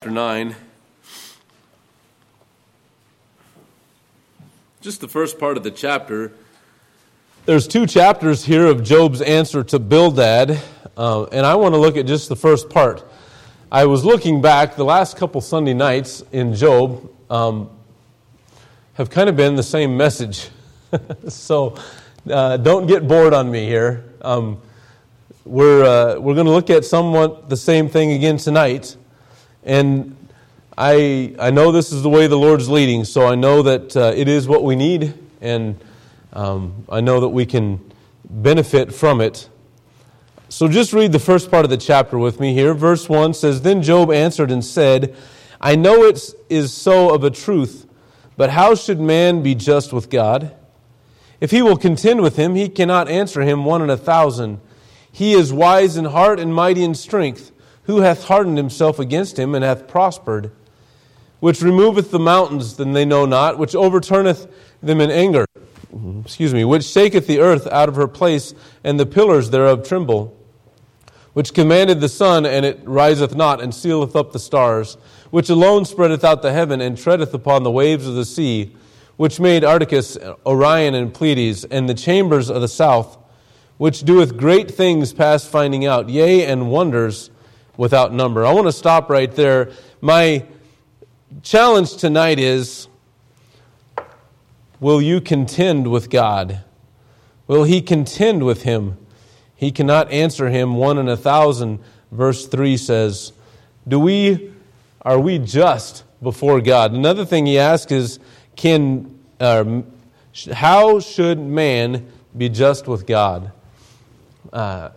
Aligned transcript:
chapter 0.00 0.14
9. 0.14 0.54
Just 4.80 5.00
the 5.00 5.08
first 5.08 5.40
part 5.40 5.56
of 5.56 5.64
the 5.64 5.72
chapter. 5.72 6.30
There's 7.46 7.66
two 7.66 7.84
chapters 7.84 8.44
here 8.44 8.66
of 8.66 8.84
Job's 8.84 9.20
answer 9.20 9.64
to 9.64 9.80
Bildad, 9.80 10.62
uh, 10.96 11.24
and 11.24 11.44
I 11.44 11.56
want 11.56 11.74
to 11.74 11.80
look 11.80 11.96
at 11.96 12.06
just 12.06 12.28
the 12.28 12.36
first 12.36 12.70
part. 12.70 13.10
I 13.72 13.86
was 13.86 14.04
looking 14.04 14.40
back, 14.40 14.76
the 14.76 14.84
last 14.84 15.16
couple 15.16 15.40
Sunday 15.40 15.74
nights 15.74 16.22
in 16.30 16.54
Job 16.54 17.10
um, 17.28 17.68
have 18.94 19.10
kind 19.10 19.28
of 19.28 19.34
been 19.34 19.56
the 19.56 19.64
same 19.64 19.96
message. 19.96 20.50
so 21.28 21.74
uh, 22.30 22.56
don't 22.56 22.86
get 22.86 23.08
bored 23.08 23.34
on 23.34 23.50
me 23.50 23.66
here. 23.66 24.04
Um, 24.22 24.62
we're 25.44 25.82
uh, 25.82 26.20
we're 26.20 26.34
going 26.34 26.46
to 26.46 26.52
look 26.52 26.70
at 26.70 26.84
somewhat 26.84 27.48
the 27.48 27.56
same 27.56 27.88
thing 27.88 28.12
again 28.12 28.36
tonight. 28.36 28.96
And 29.68 30.16
I, 30.78 31.34
I 31.38 31.50
know 31.50 31.72
this 31.72 31.92
is 31.92 32.02
the 32.02 32.08
way 32.08 32.26
the 32.26 32.38
Lord's 32.38 32.70
leading, 32.70 33.04
so 33.04 33.26
I 33.26 33.34
know 33.34 33.60
that 33.60 33.94
uh, 33.94 34.14
it 34.16 34.26
is 34.26 34.48
what 34.48 34.64
we 34.64 34.76
need, 34.76 35.12
and 35.42 35.78
um, 36.32 36.86
I 36.88 37.02
know 37.02 37.20
that 37.20 37.28
we 37.28 37.44
can 37.44 37.78
benefit 38.24 38.94
from 38.94 39.20
it. 39.20 39.50
So 40.48 40.68
just 40.68 40.94
read 40.94 41.12
the 41.12 41.18
first 41.18 41.50
part 41.50 41.64
of 41.66 41.70
the 41.70 41.76
chapter 41.76 42.16
with 42.16 42.40
me 42.40 42.54
here. 42.54 42.72
Verse 42.72 43.10
1 43.10 43.34
says 43.34 43.60
Then 43.60 43.82
Job 43.82 44.10
answered 44.10 44.50
and 44.50 44.64
said, 44.64 45.14
I 45.60 45.76
know 45.76 46.04
it 46.04 46.18
is 46.48 46.72
so 46.72 47.14
of 47.14 47.22
a 47.22 47.30
truth, 47.30 47.86
but 48.38 48.48
how 48.48 48.74
should 48.74 49.00
man 49.00 49.42
be 49.42 49.54
just 49.54 49.92
with 49.92 50.08
God? 50.08 50.56
If 51.42 51.50
he 51.50 51.60
will 51.60 51.76
contend 51.76 52.22
with 52.22 52.36
him, 52.36 52.54
he 52.54 52.70
cannot 52.70 53.10
answer 53.10 53.42
him 53.42 53.66
one 53.66 53.82
in 53.82 53.90
a 53.90 53.98
thousand. 53.98 54.62
He 55.12 55.34
is 55.34 55.52
wise 55.52 55.98
in 55.98 56.06
heart 56.06 56.40
and 56.40 56.54
mighty 56.54 56.82
in 56.82 56.94
strength. 56.94 57.52
Who 57.88 58.00
hath 58.00 58.24
hardened 58.24 58.58
himself 58.58 58.98
against 58.98 59.38
him 59.38 59.54
and 59.54 59.64
hath 59.64 59.88
prospered? 59.88 60.50
Which 61.40 61.62
removeth 61.62 62.10
the 62.10 62.18
mountains, 62.18 62.76
then 62.76 62.92
they 62.92 63.06
know 63.06 63.24
not, 63.24 63.58
which 63.58 63.74
overturneth 63.74 64.46
them 64.82 65.00
in 65.00 65.10
anger. 65.10 65.46
Mhm. 65.96 66.22
Excuse 66.26 66.52
me, 66.52 66.66
which 66.66 66.84
shaketh 66.84 67.26
the 67.26 67.40
earth 67.40 67.66
out 67.72 67.88
of 67.88 67.96
her 67.96 68.06
place, 68.06 68.52
and 68.84 69.00
the 69.00 69.06
pillars 69.06 69.48
thereof 69.48 69.88
tremble. 69.88 70.34
Which 71.32 71.54
commanded 71.54 72.02
the 72.02 72.10
sun, 72.10 72.44
and 72.44 72.66
it 72.66 72.80
riseth 72.84 73.34
not, 73.34 73.62
and 73.62 73.74
sealeth 73.74 74.14
up 74.14 74.32
the 74.32 74.38
stars. 74.38 74.98
Which 75.30 75.48
alone 75.48 75.86
spreadeth 75.86 76.24
out 76.24 76.42
the 76.42 76.52
heaven, 76.52 76.82
and 76.82 76.98
treadeth 76.98 77.32
upon 77.32 77.62
the 77.62 77.70
waves 77.70 78.06
of 78.06 78.16
the 78.16 78.26
sea. 78.26 78.72
Which 79.16 79.40
made 79.40 79.64
Arcturus, 79.64 80.18
Orion, 80.44 80.94
and 80.94 81.14
Pleiades, 81.14 81.64
and 81.64 81.88
the 81.88 81.94
chambers 81.94 82.50
of 82.50 82.60
the 82.60 82.68
south. 82.68 83.16
Which 83.78 84.04
doeth 84.04 84.36
great 84.36 84.70
things 84.70 85.14
past 85.14 85.48
finding 85.48 85.86
out, 85.86 86.10
yea, 86.10 86.44
and 86.44 86.70
wonders 86.70 87.30
without 87.78 88.12
number. 88.12 88.44
I 88.44 88.52
want 88.52 88.66
to 88.66 88.72
stop 88.72 89.08
right 89.08 89.34
there. 89.34 89.70
My 90.02 90.44
challenge 91.42 91.96
tonight 91.96 92.38
is 92.38 92.88
Will 94.80 95.02
you 95.02 95.20
contend 95.20 95.90
with 95.90 96.08
God? 96.08 96.60
Will 97.48 97.64
he 97.64 97.80
contend 97.80 98.44
with 98.44 98.62
him? 98.62 98.96
He 99.56 99.72
cannot 99.72 100.10
answer 100.12 100.50
him 100.50 100.76
one 100.76 100.98
in 100.98 101.08
a 101.08 101.16
thousand. 101.16 101.80
Verse 102.12 102.46
3 102.46 102.76
says, 102.76 103.32
Do 103.88 103.98
we 103.98 104.52
are 105.02 105.18
we 105.18 105.38
just 105.38 106.04
before 106.22 106.60
God? 106.60 106.92
Another 106.92 107.24
thing 107.24 107.46
he 107.46 107.58
asks 107.58 107.90
is, 107.90 108.20
can 108.54 109.18
uh, 109.40 109.82
how 110.52 111.00
should 111.00 111.38
man 111.38 112.06
be 112.36 112.48
just 112.48 112.86
with 112.86 113.06
God? 113.06 113.50
Uh, 114.52 114.90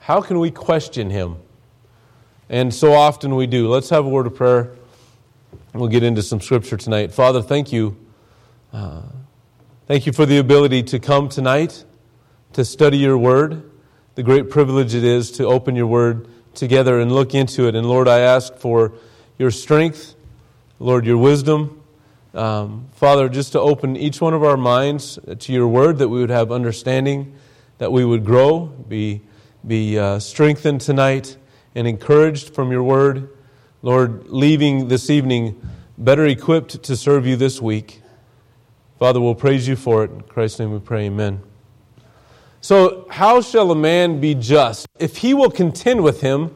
how 0.00 0.20
can 0.20 0.40
we 0.40 0.50
question 0.50 1.10
him? 1.10 1.36
And 2.50 2.72
so 2.72 2.94
often 2.94 3.36
we 3.36 3.46
do. 3.46 3.68
Let's 3.68 3.90
have 3.90 4.06
a 4.06 4.08
word 4.08 4.26
of 4.26 4.34
prayer. 4.34 4.74
We'll 5.74 5.88
get 5.88 6.02
into 6.02 6.22
some 6.22 6.40
scripture 6.40 6.78
tonight. 6.78 7.12
Father, 7.12 7.42
thank 7.42 7.72
you. 7.72 7.96
Uh, 8.72 9.02
thank 9.86 10.06
you 10.06 10.12
for 10.12 10.24
the 10.24 10.38
ability 10.38 10.82
to 10.84 10.98
come 10.98 11.28
tonight 11.28 11.84
to 12.54 12.64
study 12.64 12.96
your 12.96 13.18
word. 13.18 13.70
The 14.14 14.22
great 14.22 14.48
privilege 14.48 14.94
it 14.94 15.04
is 15.04 15.30
to 15.32 15.44
open 15.44 15.76
your 15.76 15.86
word 15.86 16.26
together 16.54 16.98
and 16.98 17.12
look 17.12 17.34
into 17.34 17.68
it. 17.68 17.74
And 17.74 17.86
Lord, 17.86 18.08
I 18.08 18.20
ask 18.20 18.54
for 18.54 18.94
your 19.36 19.50
strength, 19.50 20.14
Lord, 20.78 21.04
your 21.04 21.18
wisdom. 21.18 21.82
Um, 22.32 22.88
Father, 22.94 23.28
just 23.28 23.52
to 23.52 23.60
open 23.60 23.94
each 23.94 24.22
one 24.22 24.32
of 24.32 24.42
our 24.42 24.56
minds 24.56 25.18
to 25.38 25.52
your 25.52 25.68
word, 25.68 25.98
that 25.98 26.08
we 26.08 26.20
would 26.20 26.30
have 26.30 26.50
understanding, 26.50 27.34
that 27.76 27.92
we 27.92 28.06
would 28.06 28.24
grow, 28.24 28.66
be, 28.66 29.20
be 29.66 29.98
uh, 29.98 30.18
strengthened 30.18 30.80
tonight 30.80 31.36
and 31.78 31.86
encouraged 31.86 32.56
from 32.56 32.72
your 32.72 32.82
word. 32.82 33.28
Lord, 33.82 34.30
leaving 34.30 34.88
this 34.88 35.10
evening 35.10 35.64
better 35.96 36.26
equipped 36.26 36.82
to 36.82 36.96
serve 36.96 37.24
you 37.24 37.36
this 37.36 37.62
week. 37.62 38.02
Father, 38.98 39.20
we'll 39.20 39.36
praise 39.36 39.68
you 39.68 39.76
for 39.76 40.02
it. 40.02 40.10
In 40.10 40.22
Christ's 40.22 40.58
name 40.58 40.72
we 40.72 40.80
pray, 40.80 41.06
amen. 41.06 41.40
So, 42.60 43.06
how 43.10 43.40
shall 43.40 43.70
a 43.70 43.76
man 43.76 44.20
be 44.20 44.34
just? 44.34 44.88
If 44.98 45.18
he 45.18 45.34
will 45.34 45.52
contend 45.52 46.02
with 46.02 46.20
him, 46.20 46.52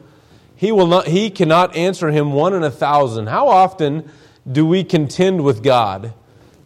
he, 0.57 0.73
will 0.73 0.87
not, 0.87 1.07
he 1.07 1.29
cannot 1.29 1.73
answer 1.73 2.09
him 2.09 2.33
one 2.33 2.53
in 2.53 2.61
a 2.61 2.71
thousand. 2.71 3.27
How 3.27 3.47
often 3.47 4.11
do 4.51 4.65
we 4.65 4.83
contend 4.83 5.45
with 5.45 5.63
God? 5.63 6.13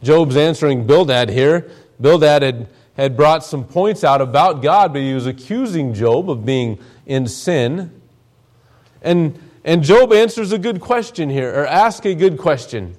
Job's 0.01 0.35
answering 0.35 0.88
Bildad 0.88 1.29
here. 1.29 1.69
Bildad 2.01 2.41
had, 2.41 2.68
had 2.95 3.16
brought 3.16 3.44
some 3.44 3.66
points 3.66 4.03
out 4.03 4.19
about 4.19 4.63
God, 4.63 4.94
but 4.94 5.03
he 5.03 5.13
was 5.13 5.28
accusing 5.28 5.94
Job 5.94 6.28
of 6.28 6.44
being 6.44 6.79
in 7.06 7.28
sin. 7.28 7.91
And, 9.02 9.40
and 9.63 9.84
Job 9.84 10.13
answers 10.13 10.52
a 10.52 10.58
good 10.58 10.80
question 10.80 11.30
here, 11.30 11.53
or 11.53 11.66
asks 11.66 12.06
a 12.06 12.16
good 12.16 12.38
question. 12.38 12.96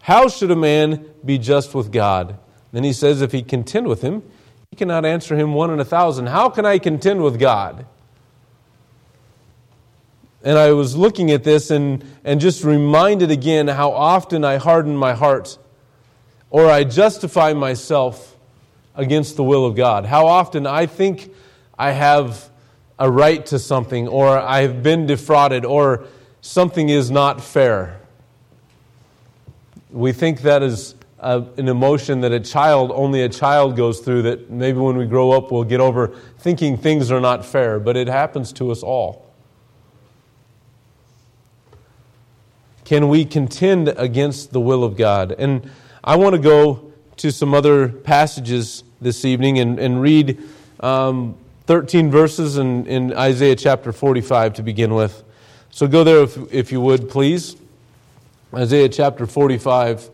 How 0.00 0.28
should 0.28 0.50
a 0.50 0.56
man 0.56 1.06
be 1.24 1.38
just 1.38 1.74
with 1.74 1.92
God? 1.92 2.38
Then 2.72 2.84
he 2.84 2.92
says, 2.92 3.22
if 3.22 3.32
he 3.32 3.42
contend 3.42 3.86
with 3.86 4.02
him, 4.02 4.22
he 4.70 4.76
cannot 4.76 5.04
answer 5.04 5.36
him 5.36 5.54
one 5.54 5.70
in 5.70 5.80
a 5.80 5.84
thousand. 5.84 6.26
How 6.26 6.48
can 6.48 6.64
I 6.64 6.78
contend 6.78 7.22
with 7.22 7.38
God? 7.38 7.86
And 10.42 10.56
I 10.56 10.72
was 10.72 10.96
looking 10.96 11.30
at 11.30 11.44
this 11.44 11.70
and, 11.70 12.04
and 12.24 12.40
just 12.40 12.64
reminded 12.64 13.30
again 13.30 13.68
how 13.68 13.92
often 13.92 14.44
I 14.44 14.56
harden 14.56 14.96
my 14.96 15.12
heart 15.12 15.58
or 16.48 16.66
I 16.66 16.84
justify 16.84 17.52
myself 17.52 18.36
against 18.94 19.36
the 19.36 19.44
will 19.44 19.66
of 19.66 19.76
God. 19.76 20.06
How 20.06 20.26
often 20.26 20.66
I 20.66 20.86
think 20.86 21.30
I 21.78 21.92
have 21.92 22.49
a 23.00 23.10
right 23.10 23.44
to 23.46 23.58
something, 23.58 24.06
or 24.06 24.38
I 24.38 24.60
have 24.60 24.82
been 24.82 25.06
defrauded, 25.06 25.64
or 25.64 26.04
something 26.42 26.90
is 26.90 27.10
not 27.10 27.40
fair. 27.40 27.98
We 29.90 30.12
think 30.12 30.42
that 30.42 30.62
is 30.62 30.94
a, 31.18 31.42
an 31.56 31.68
emotion 31.68 32.20
that 32.20 32.32
a 32.32 32.40
child, 32.40 32.92
only 32.94 33.22
a 33.22 33.28
child 33.28 33.74
goes 33.74 34.00
through, 34.00 34.22
that 34.22 34.50
maybe 34.50 34.78
when 34.78 34.98
we 34.98 35.06
grow 35.06 35.32
up 35.32 35.50
we'll 35.50 35.64
get 35.64 35.80
over 35.80 36.08
thinking 36.38 36.76
things 36.76 37.10
are 37.10 37.20
not 37.20 37.44
fair, 37.44 37.80
but 37.80 37.96
it 37.96 38.06
happens 38.06 38.52
to 38.52 38.70
us 38.70 38.82
all. 38.82 39.26
Can 42.84 43.08
we 43.08 43.24
contend 43.24 43.88
against 43.88 44.52
the 44.52 44.60
will 44.60 44.84
of 44.84 44.96
God? 44.96 45.32
And 45.32 45.70
I 46.04 46.16
want 46.16 46.34
to 46.34 46.40
go 46.40 46.92
to 47.16 47.32
some 47.32 47.54
other 47.54 47.88
passages 47.88 48.84
this 49.00 49.24
evening 49.24 49.58
and, 49.58 49.78
and 49.78 50.02
read 50.02 50.38
um, 50.80 51.36
13 51.70 52.10
verses 52.10 52.56
in, 52.56 52.84
in 52.88 53.12
Isaiah 53.12 53.54
chapter 53.54 53.92
45 53.92 54.54
to 54.54 54.62
begin 54.64 54.92
with. 54.92 55.22
So 55.70 55.86
go 55.86 56.02
there 56.02 56.24
if, 56.24 56.36
if 56.52 56.72
you 56.72 56.80
would, 56.80 57.08
please. 57.08 57.54
Isaiah 58.52 58.88
chapter 58.88 59.24
45. 59.24 60.10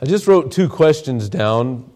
I 0.00 0.04
just 0.04 0.26
wrote 0.26 0.50
two 0.50 0.68
questions 0.68 1.28
down, 1.28 1.88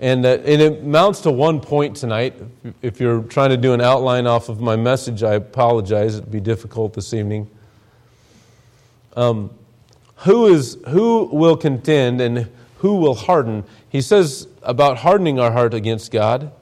and, 0.00 0.26
uh, 0.26 0.38
and 0.44 0.60
it 0.60 0.82
amounts 0.82 1.20
to 1.20 1.30
one 1.30 1.60
point 1.60 1.96
tonight. 1.96 2.34
If 2.82 2.98
you're 2.98 3.22
trying 3.22 3.50
to 3.50 3.56
do 3.56 3.74
an 3.74 3.80
outline 3.80 4.26
off 4.26 4.48
of 4.48 4.60
my 4.60 4.74
message, 4.74 5.22
I 5.22 5.34
apologize. 5.34 6.16
It'd 6.16 6.32
be 6.32 6.40
difficult 6.40 6.94
this 6.94 7.14
evening. 7.14 7.48
Um, 9.14 9.50
who, 10.16 10.46
is, 10.46 10.78
who 10.88 11.24
will 11.24 11.56
contend 11.56 12.20
and 12.20 12.50
who 12.78 12.96
will 12.96 13.14
harden? 13.14 13.64
He 13.88 14.00
says 14.00 14.48
about 14.62 14.98
hardening 14.98 15.38
our 15.38 15.52
heart 15.52 15.74
against 15.74 16.10
God. 16.10 16.52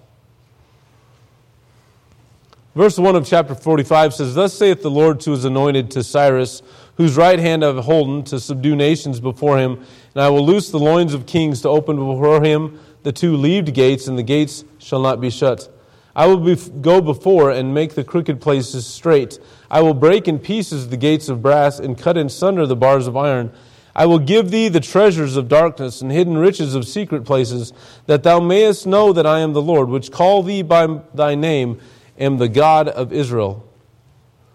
Verse 2.75 2.99
1 2.99 3.15
of 3.15 3.25
chapter 3.25 3.55
45 3.55 4.15
says, 4.15 4.35
Thus 4.35 4.53
saith 4.53 4.83
the 4.83 4.91
Lord 4.91 5.21
to 5.21 5.31
his 5.31 5.45
anointed, 5.45 5.93
to 5.93 6.03
Cyrus, 6.03 6.61
whose 6.97 7.17
right 7.17 7.39
hand 7.39 7.65
I 7.65 7.69
have 7.69 7.85
holden 7.85 8.25
to 8.25 8.41
subdue 8.41 8.75
nations 8.75 9.21
before 9.21 9.59
him, 9.59 9.75
and 10.15 10.23
I 10.23 10.29
will 10.29 10.45
loose 10.45 10.71
the 10.71 10.79
loins 10.81 11.15
of 11.15 11.27
kings 11.27 11.61
to 11.63 11.69
open 11.69 11.97
before 11.97 12.43
him 12.43 12.81
the 13.05 13.13
two 13.13 13.37
leaved 13.37 13.73
gates, 13.75 14.09
and 14.09 14.19
the 14.19 14.23
gates 14.23 14.65
shall 14.79 15.01
not 15.01 15.21
be 15.21 15.31
shut. 15.31 15.69
I 16.17 16.27
will 16.27 16.39
be, 16.39 16.55
go 16.81 17.01
before 17.01 17.51
and 17.51 17.75
make 17.75 17.95
the 17.95 18.05
crooked 18.05 18.41
places 18.41 18.87
straight. 18.87 19.39
I 19.71 19.83
will 19.83 19.95
break 19.95 20.29
in 20.29 20.39
pieces 20.39 20.89
the 20.89 20.97
gates 20.97 21.29
of 21.29 21.43
brass 21.43 21.79
and 21.79 21.99
cut 21.99 22.17
in 22.17 22.29
sunder 22.29 22.67
the 22.67 22.77
bars 22.77 23.07
of 23.07 23.17
iron. 23.17 23.53
I 23.97 24.07
will 24.07 24.19
give 24.19 24.51
thee 24.51 24.69
the 24.69 24.81
treasures 24.81 25.37
of 25.37 25.49
darkness 25.49 26.01
and 26.01 26.11
hidden 26.11 26.37
riches 26.37 26.75
of 26.75 26.87
secret 26.87 27.25
places, 27.25 27.73
that 28.07 28.23
thou 28.23 28.41
mayest 28.41 28.87
know 28.87 29.13
that 29.13 29.27
I 29.27 29.41
am 29.41 29.53
the 29.53 29.63
Lord, 29.63 29.89
which 29.89 30.11
call 30.11 30.43
thee 30.43 30.63
by 30.63 31.01
thy 31.15 31.35
name, 31.35 31.81
am 32.19 32.39
the 32.39 32.49
God 32.49 32.89
of 32.89 33.13
Israel. 33.13 33.69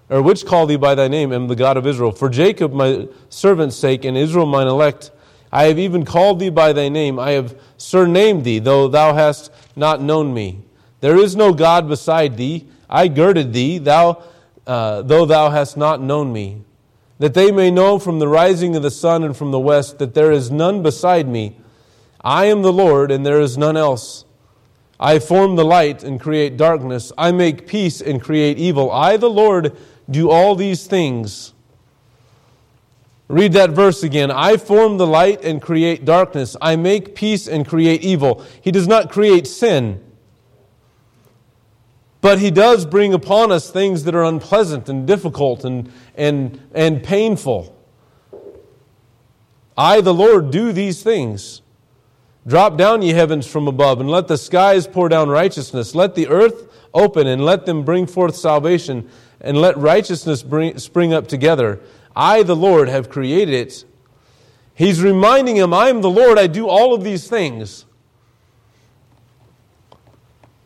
Or 0.10 0.22
which 0.22 0.46
call 0.46 0.66
thee 0.66 0.76
by 0.76 0.96
thy 0.96 1.08
name, 1.08 1.32
am 1.32 1.48
the 1.48 1.56
God 1.56 1.78
of 1.78 1.88
Israel. 1.88 2.12
For 2.12 2.30
Jacob 2.30 2.74
my 2.74 3.08
servant's 3.30 3.78
sake, 3.78 4.04
and 4.04 4.18
Israel 4.18 4.46
mine 4.46 4.68
elect, 4.68 5.12
I 5.52 5.66
have 5.66 5.80
even 5.80 6.04
called 6.04 6.40
thee 6.40 6.50
by 6.50 6.74
thy 6.74 6.90
name. 6.90 7.18
I 7.18 7.32
have 7.32 7.60
surnamed 7.78 8.44
thee, 8.44 8.60
though 8.60 8.88
thou 8.88 9.14
hast 9.14 9.52
not 9.76 10.02
known 10.02 10.34
me. 10.34 10.64
There 11.02 11.18
is 11.18 11.36
no 11.36 11.54
God 11.54 11.88
beside 11.88 12.38
thee. 12.38 12.68
I 12.90 13.08
girded 13.08 13.54
thee, 13.54 13.78
thou, 13.78 14.24
uh, 14.66 15.02
though 15.04 15.26
thou 15.26 15.50
hast 15.50 15.78
not 15.78 16.02
known 16.02 16.34
me 16.34 16.64
that 17.20 17.34
they 17.34 17.52
may 17.52 17.70
know 17.70 18.00
from 18.00 18.20
the 18.20 18.28
rising 18.28 18.76
of 18.76 18.82
the 18.82 18.90
sun 18.90 19.24
and 19.24 19.36
from 19.36 19.52
the 19.52 19.60
west 19.60 20.00
that 20.00 20.14
there 20.14 20.32
is 20.32 20.50
none 20.50 20.82
beside 20.82 21.28
me. 21.28 21.56
I 22.22 22.46
am 22.46 22.62
the 22.62 22.74
Lord, 22.74 23.12
and 23.12 23.26
there 23.26 23.42
is 23.42 23.58
none 23.58 23.78
else. 23.78 24.26
I 25.00 25.20
form 25.20 25.56
the 25.56 25.66
light 25.66 26.04
and 26.04 26.20
create 26.20 26.58
darkness. 26.58 27.12
I 27.18 27.32
make 27.32 27.68
peace 27.68 28.02
and 28.02 28.22
create 28.22 28.58
evil. 28.58 28.92
I, 28.92 29.18
the 29.18 29.30
Lord, 29.30 29.76
do 30.10 30.30
all 30.30 30.56
these 30.56 30.88
things. 30.88 31.54
Read 33.28 33.54
that 33.54 33.70
verse 33.72 34.02
again. 34.02 34.32
I 34.32 34.58
form 34.58 34.98
the 34.98 35.08
light 35.08 35.44
and 35.44 35.62
create 35.62 36.04
darkness. 36.04 36.56
I 36.62 36.78
make 36.78 37.16
peace 37.16 37.48
and 37.48 37.68
create 37.68 38.02
evil. 38.02 38.44
He 38.62 38.72
does 38.72 38.88
not 38.88 39.12
create 39.12 39.46
sin. 39.46 40.04
But 42.22 42.40
he 42.40 42.52
does 42.52 42.86
bring 42.86 43.14
upon 43.14 43.52
us 43.52 43.70
things 43.70 44.04
that 44.04 44.14
are 44.14 44.24
unpleasant 44.24 44.90
and 44.90 45.08
difficult 45.08 45.64
and, 45.64 45.92
and, 46.16 46.62
and 46.74 47.02
painful. 47.02 47.76
I, 49.78 50.02
the 50.02 50.14
Lord, 50.14 50.52
do 50.52 50.74
these 50.74 51.02
things. 51.02 51.62
Drop 52.46 52.78
down, 52.78 53.02
ye 53.02 53.14
heavens, 53.14 53.48
from 53.48 53.68
above, 53.68 54.02
and 54.02 54.10
let 54.10 54.28
the 54.28 54.38
skies 54.38 54.88
pour 54.88 55.08
down 55.08 55.30
righteousness. 55.30 55.96
Let 55.96 56.16
the 56.16 56.28
earth 56.28 56.68
open, 56.94 57.28
and 57.28 57.46
let 57.46 57.66
them 57.66 57.84
bring 57.84 58.06
forth 58.06 58.36
salvation, 58.36 59.10
and 59.40 59.62
let 59.62 59.78
righteousness 59.78 60.44
bring, 60.44 60.78
spring 60.78 61.14
up 61.14 61.28
together. 61.28 61.80
I, 62.16 62.44
the 62.44 62.56
Lord, 62.56 62.90
have 62.90 63.10
created 63.10 63.54
it. 63.54 63.86
He's 64.74 65.02
reminding 65.02 65.56
him, 65.56 65.74
I 65.74 65.90
am 65.90 66.02
the 66.02 66.10
Lord, 66.10 66.38
I 66.38 66.48
do 66.48 66.68
all 66.68 66.94
of 66.94 67.04
these 67.04 67.30
things. 67.30 67.86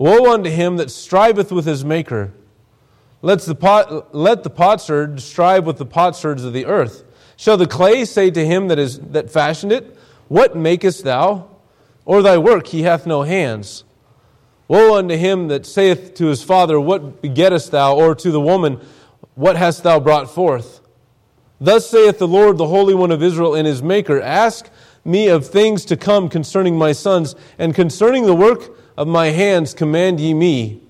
Woe 0.03 0.33
unto 0.33 0.49
him 0.49 0.75
that 0.75 0.91
striveth 0.91 1.49
with 1.49 1.65
his 1.65 1.85
maker. 1.85 2.33
Let 3.21 3.39
the, 3.39 3.55
pot, 3.55 4.13
let 4.13 4.43
the 4.43 4.49
potsherd 4.49 5.21
strive 5.21 5.65
with 5.65 5.77
the 5.77 5.85
potsherds 5.85 6.43
of 6.43 6.51
the 6.51 6.65
earth. 6.65 7.05
Shall 7.37 7.55
the 7.55 7.67
clay 7.67 8.03
say 8.03 8.29
to 8.29 8.45
him 8.45 8.67
that, 8.67 8.77
is, 8.77 8.99
that 8.99 9.31
fashioned 9.31 9.71
it, 9.71 9.97
What 10.27 10.57
makest 10.57 11.05
thou? 11.05 11.47
Or 12.03 12.21
thy 12.21 12.37
work 12.37 12.67
he 12.67 12.81
hath 12.81 13.07
no 13.07 13.21
hands. 13.21 13.85
Woe 14.67 14.97
unto 14.97 15.15
him 15.15 15.47
that 15.47 15.65
saith 15.65 16.15
to 16.15 16.25
his 16.25 16.43
father, 16.43 16.81
What 16.81 17.21
begettest 17.21 17.71
thou? 17.71 17.95
Or 17.95 18.13
to 18.13 18.29
the 18.29 18.41
woman, 18.41 18.81
What 19.35 19.55
hast 19.55 19.83
thou 19.83 20.01
brought 20.01 20.29
forth? 20.29 20.81
Thus 21.61 21.89
saith 21.89 22.19
the 22.19 22.27
Lord, 22.27 22.57
the 22.57 22.67
Holy 22.67 22.93
One 22.93 23.11
of 23.11 23.23
Israel, 23.23 23.55
and 23.55 23.65
his 23.65 23.81
Maker 23.81 24.19
Ask 24.19 24.69
me 25.05 25.29
of 25.29 25.47
things 25.47 25.85
to 25.85 25.95
come 25.95 26.27
concerning 26.27 26.77
my 26.77 26.91
sons, 26.91 27.35
and 27.57 27.73
concerning 27.73 28.25
the 28.25 28.35
work 28.35 28.82
of 28.97 29.07
my 29.07 29.27
hands 29.27 29.73
command 29.73 30.19
ye 30.19 30.33
me. 30.33 30.81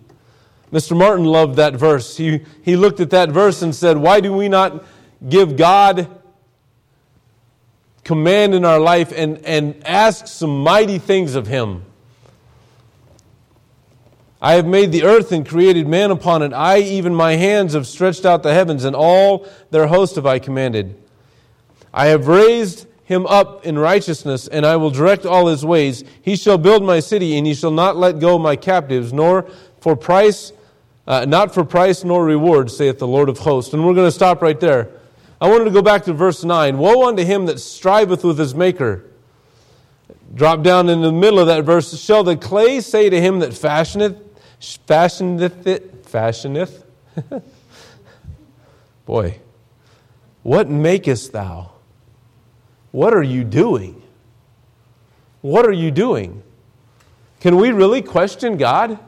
Mr. 0.71 0.97
Martin 0.97 1.25
loved 1.25 1.57
that 1.57 1.75
verse. 1.75 2.17
He, 2.17 2.41
he 2.63 2.75
looked 2.75 2.99
at 2.99 3.11
that 3.11 3.29
verse 3.29 3.61
and 3.61 3.75
said, 3.75 3.97
Why 3.97 4.19
do 4.19 4.33
we 4.33 4.49
not 4.49 4.83
give 5.27 5.55
God 5.55 6.09
command 8.03 8.55
in 8.55 8.65
our 8.65 8.79
life 8.79 9.13
and, 9.15 9.37
and 9.45 9.85
ask 9.85 10.27
some 10.27 10.63
mighty 10.63 10.97
things 10.97 11.35
of 11.35 11.45
Him? 11.47 11.83
I 14.41 14.53
have 14.55 14.65
made 14.65 14.91
the 14.91 15.03
earth 15.03 15.31
and 15.31 15.47
created 15.47 15.87
man 15.87 16.11
upon 16.11 16.41
it. 16.41 16.51
I, 16.51 16.79
even 16.79 17.15
my 17.15 17.35
hands, 17.35 17.73
have 17.73 17.87
stretched 17.87 18.25
out 18.25 18.43
the 18.43 18.53
heavens, 18.53 18.83
and 18.83 18.93
all 18.93 19.47
their 19.71 19.87
host 19.87 20.15
have 20.15 20.25
I 20.25 20.39
commanded. 20.39 21.01
I 21.93 22.07
have 22.07 22.27
raised 22.27 22.87
him 23.03 23.25
up 23.25 23.65
in 23.65 23.77
righteousness, 23.77 24.47
and 24.47 24.65
I 24.65 24.77
will 24.77 24.89
direct 24.89 25.25
all 25.25 25.47
his 25.47 25.65
ways. 25.65 26.03
He 26.21 26.35
shall 26.35 26.57
build 26.57 26.83
my 26.83 26.99
city, 26.99 27.37
and 27.37 27.45
he 27.45 27.53
shall 27.53 27.71
not 27.71 27.97
let 27.97 28.19
go 28.19 28.39
my 28.39 28.55
captives, 28.55 29.11
nor 29.11 29.49
for 29.81 29.95
price, 29.95 30.53
uh, 31.05 31.25
not 31.25 31.53
for 31.53 31.65
price 31.65 32.03
nor 32.03 32.23
reward, 32.23 32.71
saith 32.71 32.99
the 32.99 33.07
Lord 33.07 33.27
of 33.27 33.39
hosts. 33.39 33.73
And 33.73 33.85
we're 33.85 33.93
going 33.93 34.07
to 34.07 34.11
stop 34.11 34.41
right 34.41 34.59
there. 34.59 34.89
I 35.41 35.49
wanted 35.49 35.65
to 35.65 35.71
go 35.71 35.81
back 35.81 36.05
to 36.05 36.13
verse 36.13 36.45
9. 36.45 36.77
Woe 36.77 37.07
unto 37.07 37.25
him 37.25 37.47
that 37.47 37.59
striveth 37.59 38.23
with 38.23 38.39
his 38.39 38.55
maker. 38.55 39.03
Drop 40.33 40.63
down 40.63 40.87
in 40.87 41.01
the 41.01 41.11
middle 41.11 41.39
of 41.39 41.47
that 41.47 41.65
verse. 41.65 41.99
Shall 41.99 42.23
the 42.23 42.37
clay 42.37 42.79
say 42.79 43.09
to 43.09 43.19
him 43.19 43.39
that 43.39 43.49
fashioneth, 43.51 44.17
fashioneth 44.87 45.67
it, 45.67 46.05
fashioneth? 46.05 46.83
Boy, 49.05 49.39
what 50.41 50.69
makest 50.69 51.33
thou? 51.33 51.72
What 52.93 53.15
are 53.15 53.23
you 53.23 53.43
doing? 53.43 54.03
What 55.41 55.65
are 55.65 55.71
you 55.71 55.89
doing? 55.89 56.43
Can 57.39 57.57
we 57.57 57.71
really 57.71 58.03
question 58.03 58.55
God? 58.55 58.99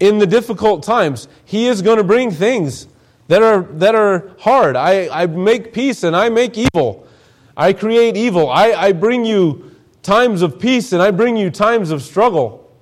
In 0.00 0.16
the 0.16 0.26
difficult 0.26 0.82
times, 0.82 1.28
He 1.44 1.66
is 1.66 1.82
going 1.82 1.98
to 1.98 2.04
bring 2.04 2.30
things 2.30 2.88
that 3.28 3.42
are, 3.42 3.64
that 3.74 3.94
are 3.94 4.32
hard. 4.38 4.76
I, 4.76 5.08
I 5.24 5.26
make 5.26 5.74
peace 5.74 6.04
and 6.04 6.16
I 6.16 6.30
make 6.30 6.56
evil. 6.56 7.06
I 7.54 7.74
create 7.74 8.16
evil. 8.16 8.48
I, 8.48 8.72
I 8.72 8.92
bring 8.92 9.26
you 9.26 9.76
times 10.02 10.40
of 10.40 10.58
peace 10.58 10.94
and 10.94 11.02
I 11.02 11.10
bring 11.10 11.36
you 11.36 11.50
times 11.50 11.90
of 11.90 12.00
struggle. 12.00 12.74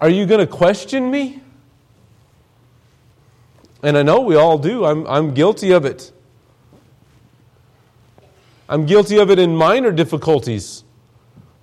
Are 0.00 0.08
you 0.08 0.24
going 0.24 0.40
to 0.40 0.46
question 0.46 1.10
me? 1.10 1.42
And 3.82 3.96
I 3.96 4.02
know 4.02 4.20
we 4.20 4.36
all 4.36 4.58
do. 4.58 4.84
I'm, 4.84 5.06
I'm 5.06 5.34
guilty 5.34 5.72
of 5.72 5.84
it. 5.84 6.12
I'm 8.68 8.86
guilty 8.86 9.18
of 9.18 9.30
it 9.30 9.38
in 9.38 9.54
minor 9.54 9.92
difficulties, 9.92 10.82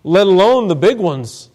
let 0.03 0.25
alone 0.25 0.67
the 0.67 0.75
big 0.75 0.97
ones. 0.97 1.49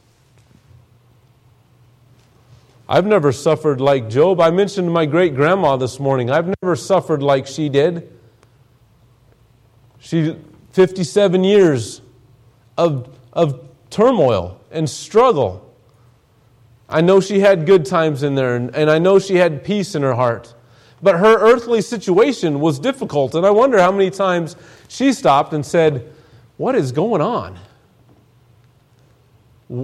I've 2.88 3.06
never 3.06 3.32
suffered 3.32 3.81
like 3.81 4.08
Job. 4.08 4.40
I 4.40 4.50
mentioned 4.50 4.93
my 4.93 5.06
great 5.06 5.34
grandma 5.34 5.76
this 5.76 6.00
morning. 6.00 6.31
I've 6.31 6.52
never 6.62 6.75
suffered 6.75 7.22
like 7.22 7.46
she 7.46 7.69
did. 7.69 8.10
She, 10.00 10.37
57 10.72 11.44
years 11.44 12.00
of, 12.78 13.14
of 13.32 13.69
turmoil 13.90 14.60
and 14.70 14.88
struggle. 14.88 15.68
I 16.88 17.00
know 17.00 17.20
she 17.20 17.40
had 17.40 17.66
good 17.66 17.84
times 17.84 18.22
in 18.22 18.34
there, 18.34 18.56
and, 18.56 18.74
and 18.74 18.90
I 18.90 18.98
know 18.98 19.18
she 19.18 19.36
had 19.36 19.62
peace 19.62 19.94
in 19.94 20.02
her 20.02 20.14
heart. 20.14 20.54
But 21.02 21.18
her 21.18 21.38
earthly 21.38 21.82
situation 21.82 22.60
was 22.60 22.78
difficult, 22.78 23.34
and 23.34 23.46
I 23.46 23.50
wonder 23.50 23.78
how 23.78 23.92
many 23.92 24.10
times 24.10 24.56
she 24.88 25.12
stopped 25.12 25.52
and 25.52 25.64
said, 25.64 26.12
What 26.56 26.74
is 26.74 26.92
going 26.92 27.20
on? 27.20 27.58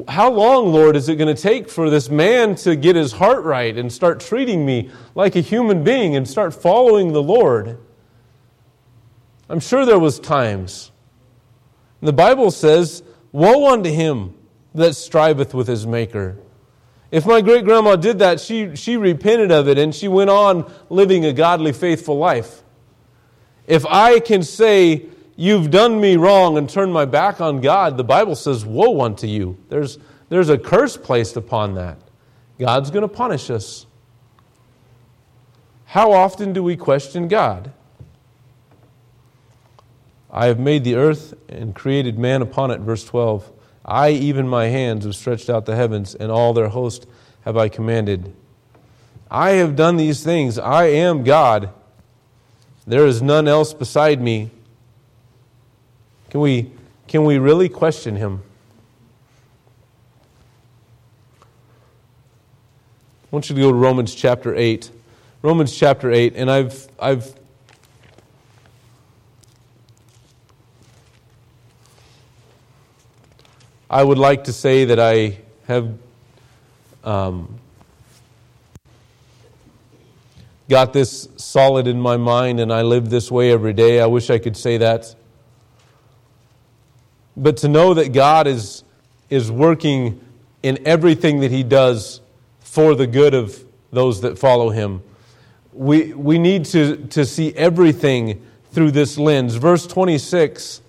How 0.09 0.31
long, 0.31 0.73
Lord, 0.73 0.97
is 0.97 1.11
it 1.11 1.17
going 1.17 1.35
to 1.35 1.41
take 1.41 1.69
for 1.69 1.91
this 1.91 2.09
man 2.09 2.55
to 2.57 2.75
get 2.75 2.97
his 2.97 3.13
heart 3.13 3.45
right 3.45 3.77
and 3.77 3.93
start 3.93 4.19
treating 4.19 4.65
me 4.65 4.91
like 5.15 5.37
a 5.37 5.41
human 5.41 5.85
being 5.85 6.17
and 6.17 6.27
start 6.27 6.55
following 6.55 7.13
the 7.13 7.23
Lord? 7.23 7.79
I'm 9.51 9.61
sure 9.61 9.85
there 9.85 9.99
was 9.99 10.19
times. 10.19 10.91
The 12.01 12.15
Bible 12.15 12.51
says, 12.51 13.03
Woe 13.31 13.73
unto 13.73 13.91
him 13.91 14.35
that 14.75 14.95
striveth 14.95 15.53
with 15.53 15.69
his 15.69 15.87
maker. 15.87 16.39
If 17.15 17.27
my 17.27 17.43
great 17.43 17.65
grandma 17.65 17.95
did 17.95 18.19
that, 18.19 18.41
she, 18.41 18.75
she 18.75 18.97
repented 18.97 19.53
of 19.53 19.69
it 19.69 19.79
and 19.79 19.95
she 19.95 20.09
went 20.09 20.31
on 20.31 20.69
living 20.91 21.25
a 21.25 21.33
godly, 21.33 21.73
faithful 21.73 22.19
life. 22.19 22.65
If 23.69 23.87
I 23.87 24.19
can 24.19 24.43
say, 24.43 25.07
You've 25.37 25.71
done 25.71 26.01
me 26.01 26.17
wrong 26.17 26.59
and 26.59 26.69
turned 26.69 26.93
my 26.93 27.05
back 27.05 27.41
on 27.41 27.61
God, 27.61 27.97
the 27.97 28.03
Bible 28.03 28.35
says, 28.35 28.67
Woe 28.67 29.01
unto 29.01 29.29
you. 29.29 29.57
There's, 29.69 29.99
there's 30.29 30.49
a 30.49 30.59
curse 30.59 30.97
placed 30.97 31.37
upon 31.37 31.75
that. 31.75 31.99
God's 32.59 32.91
going 32.91 33.03
to 33.03 33.09
punish 33.09 33.49
us. 33.49 33.87
How 35.85 36.11
often 36.11 36.53
do 36.53 36.65
we 36.65 36.77
question 36.77 37.29
God? 37.29 37.73
I 40.33 40.47
have 40.47 40.59
made 40.59 40.83
the 40.83 40.97
earth 40.97 41.35
and 41.49 41.77
created 41.77 42.19
man 42.19 42.43
upon 42.43 42.73
it, 42.73 42.81
verse 42.81 43.05
12. 43.05 43.53
I, 43.85 44.11
even 44.11 44.49
my 44.49 44.67
hands, 44.67 45.05
have 45.05 45.15
stretched 45.15 45.51
out 45.51 45.67
the 45.67 45.77
heavens, 45.77 46.15
and 46.15 46.33
all 46.33 46.55
their 46.55 46.69
host 46.69 47.07
have 47.45 47.57
I 47.57 47.69
commanded. 47.69 48.35
I 49.31 49.51
have 49.51 49.77
done 49.77 49.97
these 49.97 50.23
things. 50.23 50.59
I 50.59 50.87
am 50.87 51.25
God. 51.25 51.71
There 52.87 53.07
is 53.07 53.21
none 53.21 53.49
else 53.49 53.75
beside 53.75 54.21
me. 54.21 54.51
Can 56.31 56.41
we, 56.41 56.71
can 57.09 57.25
we 57.25 57.39
really 57.39 57.69
question 57.69 58.17
him? 58.17 58.43
I 61.43 61.47
want 63.31 63.51
you 63.51 63.57
to 63.57 63.61
go 63.61 63.71
to 63.71 63.77
Romans 63.77 64.15
chapter 64.15 64.55
8. 64.55 64.91
Romans 65.43 65.77
chapter 65.77 66.11
8, 66.11 66.35
and 66.37 66.51
I've, 66.51 66.89
I've 66.99 67.35
I 73.95 74.03
would 74.03 74.19
like 74.19 74.43
to 74.45 74.53
say 74.53 74.87
that 74.87 74.99
I 74.99 75.39
have 75.69 75.97
um, 77.05 77.61
got 80.69 80.93
this 80.93 81.29
solid 81.37 81.87
in 81.87 82.01
my 82.01 82.17
mind 82.17 82.59
and 82.59 82.73
I 82.73 82.83
live 82.83 83.09
this 83.09 83.31
way 83.31 83.53
every 83.53 83.73
day. 83.73 84.01
I 84.01 84.07
wish 84.07 84.31
I 84.31 84.41
could 84.41 84.57
say 84.57 84.79
that. 84.79 85.15
But 87.37 87.59
to 87.59 87.69
know 87.69 87.95
that 87.95 88.13
God 88.13 88.49
is, 88.49 88.83
is 89.31 89.49
working 89.49 90.21
in 90.65 90.85
everything 90.85 91.39
that 91.43 91.53
He 91.53 91.63
does 91.63 92.21
for 92.59 92.97
the 92.97 93.07
good 93.07 93.33
of 93.33 93.65
those 93.93 94.23
that 94.23 94.41
follow 94.41 94.71
Him. 94.71 95.05
We, 95.73 96.13
we 96.15 96.41
need 96.41 96.65
to, 96.65 96.97
to 97.11 97.25
see 97.25 97.55
everything 97.55 98.45
through 98.73 98.91
this 98.91 99.19
lens. 99.19 99.55
Verse 99.55 99.87
26 99.87 100.81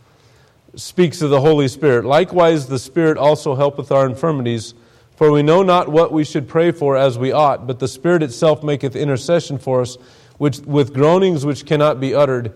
speaks 0.75 1.21
of 1.21 1.29
the 1.29 1.41
Holy 1.41 1.67
Spirit. 1.67 2.05
Likewise, 2.05 2.67
the 2.67 2.79
Spirit 2.79 3.17
also 3.17 3.55
helpeth 3.55 3.91
our 3.91 4.05
infirmities. 4.05 4.73
For 5.15 5.31
we 5.31 5.43
know 5.43 5.63
not 5.63 5.87
what 5.87 6.11
we 6.11 6.25
should 6.25 6.47
pray 6.47 6.71
for 6.71 6.97
as 6.97 7.17
we 7.17 7.31
ought, 7.31 7.65
but 7.65 7.79
the 7.79 7.87
Spirit 7.87 8.21
itself 8.21 8.63
maketh 8.63 8.95
intercession 8.95 9.57
for 9.57 9.81
us 9.81 9.97
which, 10.37 10.59
with 10.59 10.93
groanings 10.93 11.45
which 11.45 11.65
cannot 11.65 12.01
be 12.01 12.13
uttered. 12.13 12.53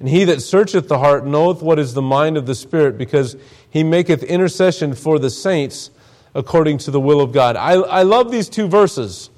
And 0.00 0.08
he 0.08 0.24
that 0.24 0.42
searcheth 0.42 0.88
the 0.88 0.98
heart 0.98 1.24
knoweth 1.24 1.62
what 1.62 1.78
is 1.78 1.94
the 1.94 2.02
mind 2.02 2.36
of 2.36 2.46
the 2.46 2.54
Spirit, 2.54 2.98
because 2.98 3.36
he 3.70 3.84
maketh 3.84 4.24
intercession 4.24 4.94
for 4.94 5.18
the 5.18 5.30
saints 5.30 5.90
according 6.34 6.78
to 6.78 6.90
the 6.90 7.00
will 7.00 7.20
of 7.20 7.32
God. 7.32 7.54
I, 7.54 7.74
I 7.74 8.02
love 8.02 8.32
these 8.32 8.48
two 8.48 8.66
verses. 8.66 9.30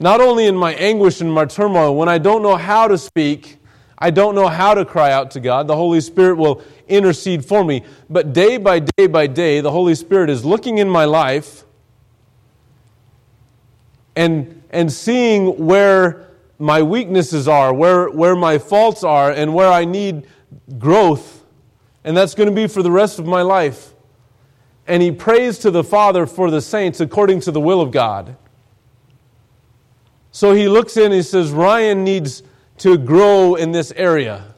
Not 0.00 0.20
only 0.20 0.46
in 0.46 0.56
my 0.56 0.74
anguish 0.74 1.20
and 1.20 1.32
my 1.32 1.44
turmoil, 1.44 1.94
when 1.94 2.08
I 2.08 2.18
don't 2.18 2.42
know 2.42 2.56
how 2.56 2.88
to 2.88 2.96
speak, 2.96 3.58
I 4.00 4.10
don't 4.10 4.34
know 4.34 4.48
how 4.48 4.74
to 4.74 4.84
cry 4.84 5.12
out 5.12 5.30
to 5.32 5.40
God, 5.40 5.66
the 5.66 5.76
Holy 5.76 6.00
Spirit 6.00 6.36
will 6.36 6.62
intercede 6.88 7.44
for 7.44 7.64
me. 7.64 7.84
But 8.08 8.32
day 8.32 8.56
by 8.56 8.80
day 8.80 9.06
by 9.06 9.26
day, 9.26 9.60
the 9.60 9.70
Holy 9.70 9.94
Spirit 9.94 10.30
is 10.30 10.44
looking 10.44 10.78
in 10.78 10.88
my 10.88 11.04
life 11.04 11.64
and, 14.16 14.62
and 14.70 14.92
seeing 14.92 15.66
where 15.66 16.28
my 16.58 16.82
weaknesses 16.82 17.48
are, 17.48 17.72
where, 17.72 18.10
where 18.10 18.36
my 18.36 18.58
faults 18.58 19.02
are, 19.02 19.30
and 19.30 19.54
where 19.54 19.68
I 19.68 19.84
need 19.84 20.26
growth. 20.78 21.44
And 22.04 22.16
that's 22.16 22.34
going 22.34 22.48
to 22.48 22.54
be 22.54 22.66
for 22.66 22.82
the 22.82 22.90
rest 22.90 23.18
of 23.18 23.26
my 23.26 23.42
life. 23.42 23.94
And 24.86 25.02
he 25.02 25.12
prays 25.12 25.58
to 25.60 25.70
the 25.70 25.84
Father 25.84 26.26
for 26.26 26.50
the 26.50 26.60
saints 26.60 27.00
according 27.00 27.40
to 27.40 27.50
the 27.50 27.60
will 27.60 27.80
of 27.80 27.90
God. 27.90 28.36
So 30.32 30.52
he 30.52 30.68
looks 30.68 30.96
in 30.96 31.12
he 31.12 31.22
says, 31.22 31.50
Ryan 31.50 32.04
needs 32.04 32.42
to 32.80 32.96
grow 32.96 33.54
in 33.54 33.72
this 33.72 33.92
area. 33.92 34.54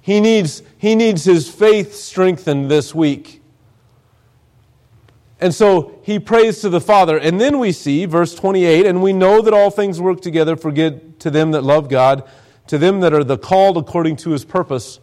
He 0.00 0.20
needs, 0.20 0.62
he 0.78 0.94
needs 0.94 1.24
his 1.24 1.48
faith 1.48 1.94
strengthened 1.94 2.70
this 2.70 2.94
week. 2.94 3.42
And 5.40 5.54
so 5.54 5.98
he 6.02 6.18
prays 6.18 6.60
to 6.60 6.70
the 6.70 6.80
Father. 6.80 7.18
And 7.18 7.38
then 7.38 7.58
we 7.58 7.72
see, 7.72 8.06
verse 8.06 8.34
28, 8.34 8.86
and 8.86 9.02
we 9.02 9.12
know 9.12 9.42
that 9.42 9.52
all 9.52 9.70
things 9.70 10.00
work 10.00 10.22
together 10.22 10.56
for 10.56 10.72
good 10.72 11.20
to 11.20 11.30
them 11.30 11.50
that 11.50 11.62
love 11.62 11.88
God, 11.88 12.26
to 12.68 12.78
them 12.78 13.00
that 13.00 13.12
are 13.12 13.24
the 13.24 13.36
called 13.36 13.76
according 13.76 14.16
to 14.16 14.30
his 14.30 14.44
purpose. 14.44 15.00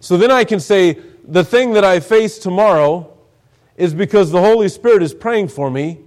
So 0.00 0.16
then 0.16 0.30
I 0.30 0.44
can 0.44 0.60
say, 0.60 0.98
the 1.24 1.44
thing 1.44 1.72
that 1.72 1.84
I 1.84 2.00
face 2.00 2.38
tomorrow 2.38 3.16
is 3.76 3.94
because 3.94 4.30
the 4.30 4.40
Holy 4.40 4.68
Spirit 4.68 5.02
is 5.02 5.14
praying 5.14 5.48
for 5.48 5.70
me 5.70 6.00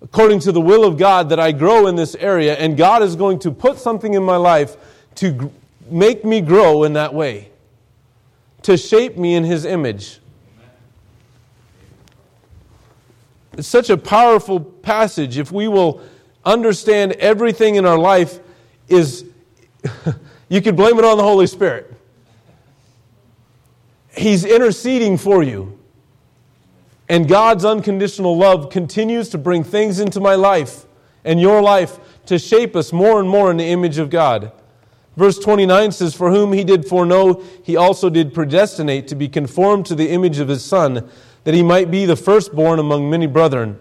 according 0.00 0.40
to 0.40 0.52
the 0.52 0.60
will 0.60 0.84
of 0.84 0.96
God 0.96 1.28
that 1.28 1.40
I 1.40 1.52
grow 1.52 1.86
in 1.86 1.96
this 1.96 2.14
area, 2.16 2.54
and 2.54 2.76
God 2.76 3.02
is 3.02 3.16
going 3.16 3.38
to 3.40 3.50
put 3.50 3.78
something 3.78 4.14
in 4.14 4.22
my 4.22 4.36
life 4.36 4.76
to 5.18 5.52
make 5.90 6.24
me 6.24 6.40
grow 6.40 6.84
in 6.84 6.92
that 6.92 7.12
way, 7.12 7.50
to 8.62 8.76
shape 8.76 9.16
me 9.16 9.34
in 9.34 9.42
His 9.42 9.64
image. 9.64 10.20
It's 13.54 13.66
such 13.66 13.90
a 13.90 13.96
powerful 13.96 14.60
passage. 14.60 15.36
If 15.36 15.50
we 15.50 15.66
will 15.66 16.00
understand 16.44 17.12
everything 17.12 17.74
in 17.74 17.84
our 17.84 17.98
life 17.98 18.38
is, 18.88 19.24
you 20.48 20.62
could 20.62 20.76
blame 20.76 20.98
it 21.00 21.04
on 21.04 21.16
the 21.16 21.24
Holy 21.24 21.48
Spirit. 21.48 21.92
He's 24.16 24.44
interceding 24.44 25.18
for 25.18 25.42
you. 25.42 25.76
And 27.08 27.26
God's 27.26 27.64
unconditional 27.64 28.36
love 28.36 28.70
continues 28.70 29.30
to 29.30 29.38
bring 29.38 29.64
things 29.64 29.98
into 29.98 30.20
my 30.20 30.36
life 30.36 30.84
and 31.24 31.40
your 31.40 31.60
life 31.60 31.98
to 32.26 32.38
shape 32.38 32.76
us 32.76 32.92
more 32.92 33.18
and 33.18 33.28
more 33.28 33.50
in 33.50 33.56
the 33.56 33.64
image 33.64 33.98
of 33.98 34.10
God. 34.10 34.52
Verse 35.18 35.36
29 35.40 35.90
says, 35.90 36.14
For 36.14 36.30
whom 36.30 36.52
he 36.52 36.62
did 36.62 36.86
foreknow, 36.86 37.42
he 37.64 37.74
also 37.74 38.08
did 38.08 38.32
predestinate 38.32 39.08
to 39.08 39.16
be 39.16 39.28
conformed 39.28 39.84
to 39.86 39.96
the 39.96 40.10
image 40.10 40.38
of 40.38 40.46
his 40.46 40.64
Son, 40.64 41.10
that 41.42 41.54
he 41.54 41.62
might 41.64 41.90
be 41.90 42.06
the 42.06 42.14
firstborn 42.14 42.78
among 42.78 43.10
many 43.10 43.26
brethren. 43.26 43.80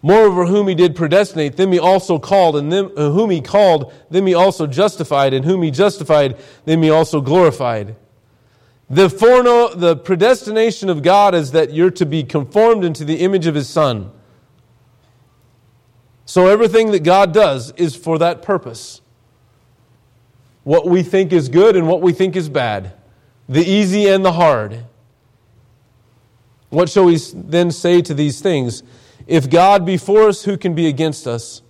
Moreover, 0.00 0.46
whom 0.46 0.68
he 0.68 0.74
did 0.74 0.96
predestinate, 0.96 1.58
them 1.58 1.70
he 1.70 1.78
also 1.78 2.18
called, 2.18 2.56
and 2.56 2.72
them, 2.72 2.90
uh, 2.96 3.10
whom 3.10 3.28
he 3.28 3.42
called, 3.42 3.92
them 4.08 4.26
he 4.26 4.32
also 4.32 4.66
justified, 4.66 5.34
and 5.34 5.44
whom 5.44 5.62
he 5.62 5.70
justified, 5.70 6.38
them 6.64 6.82
he 6.82 6.88
also 6.88 7.20
glorified. 7.20 7.94
The, 8.88 9.10
foreknow, 9.10 9.74
the 9.74 9.96
predestination 9.96 10.88
of 10.88 11.02
God 11.02 11.34
is 11.34 11.50
that 11.50 11.74
you're 11.74 11.90
to 11.90 12.06
be 12.06 12.24
conformed 12.24 12.86
into 12.86 13.04
the 13.04 13.16
image 13.16 13.46
of 13.46 13.54
his 13.54 13.68
Son. 13.68 14.12
So 16.24 16.46
everything 16.46 16.92
that 16.92 17.02
God 17.02 17.34
does 17.34 17.72
is 17.72 17.94
for 17.94 18.16
that 18.16 18.40
purpose 18.40 19.02
what 20.68 20.84
we 20.84 21.02
think 21.02 21.32
is 21.32 21.48
good 21.48 21.76
and 21.76 21.88
what 21.88 22.02
we 22.02 22.12
think 22.12 22.36
is 22.36 22.50
bad, 22.50 22.92
the 23.48 23.64
easy 23.64 24.06
and 24.06 24.22
the 24.22 24.32
hard. 24.32 24.84
What 26.68 26.90
shall 26.90 27.06
we 27.06 27.18
then 27.34 27.70
say 27.70 28.02
to 28.02 28.12
these 28.12 28.42
things? 28.42 28.82
If 29.26 29.48
God 29.48 29.86
be 29.86 29.96
for 29.96 30.28
us, 30.28 30.44
who 30.44 30.58
can 30.58 30.74
be 30.74 30.86
against 30.86 31.26
us? 31.26 31.62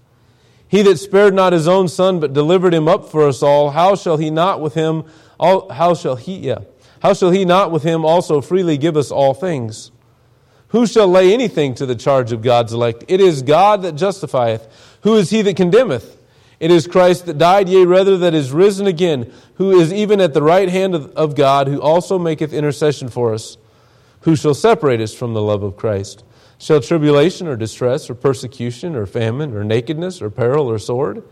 He 0.66 0.82
that 0.82 0.98
spared 0.98 1.32
not 1.32 1.52
his 1.52 1.68
own 1.68 1.86
son, 1.86 2.18
but 2.18 2.32
delivered 2.32 2.74
him 2.74 2.88
up 2.88 3.08
for 3.08 3.28
us 3.28 3.40
all, 3.40 3.70
how 3.70 3.94
shall 3.94 4.16
he 4.16 4.30
not 4.30 4.60
with 4.60 4.74
him, 4.74 5.04
all, 5.38 5.70
how 5.70 5.94
shall 5.94 6.16
he, 6.16 6.36
yeah, 6.38 6.58
how 7.00 7.14
shall 7.14 7.30
he 7.30 7.44
not 7.44 7.70
with 7.70 7.84
him 7.84 8.04
also 8.04 8.40
freely 8.40 8.76
give 8.76 8.96
us 8.96 9.12
all 9.12 9.32
things? 9.32 9.92
Who 10.70 10.88
shall 10.88 11.06
lay 11.06 11.32
anything 11.32 11.76
to 11.76 11.86
the 11.86 11.94
charge 11.94 12.32
of 12.32 12.42
God's 12.42 12.72
elect? 12.72 13.04
It 13.06 13.20
is 13.20 13.42
God 13.42 13.82
that 13.82 13.92
justifieth. 13.92 14.66
Who 15.02 15.14
is 15.14 15.30
he 15.30 15.42
that 15.42 15.56
condemneth? 15.56 16.17
It 16.60 16.70
is 16.72 16.88
Christ 16.88 17.26
that 17.26 17.38
died, 17.38 17.68
yea, 17.68 17.84
rather 17.84 18.16
that 18.18 18.34
is 18.34 18.50
risen 18.50 18.86
again, 18.86 19.32
who 19.54 19.78
is 19.78 19.92
even 19.92 20.20
at 20.20 20.34
the 20.34 20.42
right 20.42 20.68
hand 20.68 20.94
of, 20.94 21.34
God, 21.36 21.68
who 21.68 21.80
also 21.80 22.18
maketh 22.18 22.52
intercession 22.52 23.08
for 23.08 23.32
us. 23.32 23.56
Who 24.22 24.34
shall 24.34 24.54
separate 24.54 25.00
us 25.00 25.14
from 25.14 25.34
the 25.34 25.42
love 25.42 25.62
of 25.62 25.76
Christ? 25.76 26.24
Shall 26.58 26.80
tribulation 26.80 27.46
or 27.46 27.54
distress 27.54 28.10
or 28.10 28.16
persecution 28.16 28.96
or 28.96 29.06
famine 29.06 29.54
or 29.54 29.62
nakedness 29.62 30.20
or 30.20 30.30
peril 30.30 30.68
or 30.68 30.80
sword? 30.80 31.22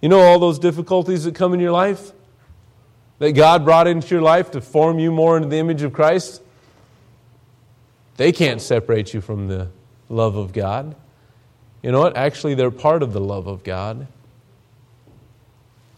You 0.00 0.08
know 0.08 0.20
all 0.20 0.38
those 0.38 0.60
difficulties 0.60 1.24
that 1.24 1.34
come 1.34 1.52
in 1.52 1.58
your 1.58 1.72
life? 1.72 2.12
That 3.18 3.32
God 3.32 3.64
brought 3.64 3.88
into 3.88 4.14
your 4.14 4.22
life 4.22 4.52
to 4.52 4.60
form 4.60 5.00
you 5.00 5.10
more 5.10 5.36
into 5.36 5.48
the 5.48 5.56
image 5.56 5.82
of 5.82 5.92
Christ? 5.92 6.40
They 8.16 8.30
can't 8.30 8.62
separate 8.62 9.12
you 9.12 9.20
from 9.20 9.48
the 9.48 9.68
love 10.08 10.36
of 10.36 10.52
God. 10.52 10.94
You 11.82 11.90
know 11.90 12.00
what? 12.00 12.16
Actually, 12.16 12.54
they're 12.54 12.70
part 12.70 13.02
of 13.02 13.12
the 13.12 13.20
love 13.20 13.48
of 13.48 13.64
God. 13.64 14.06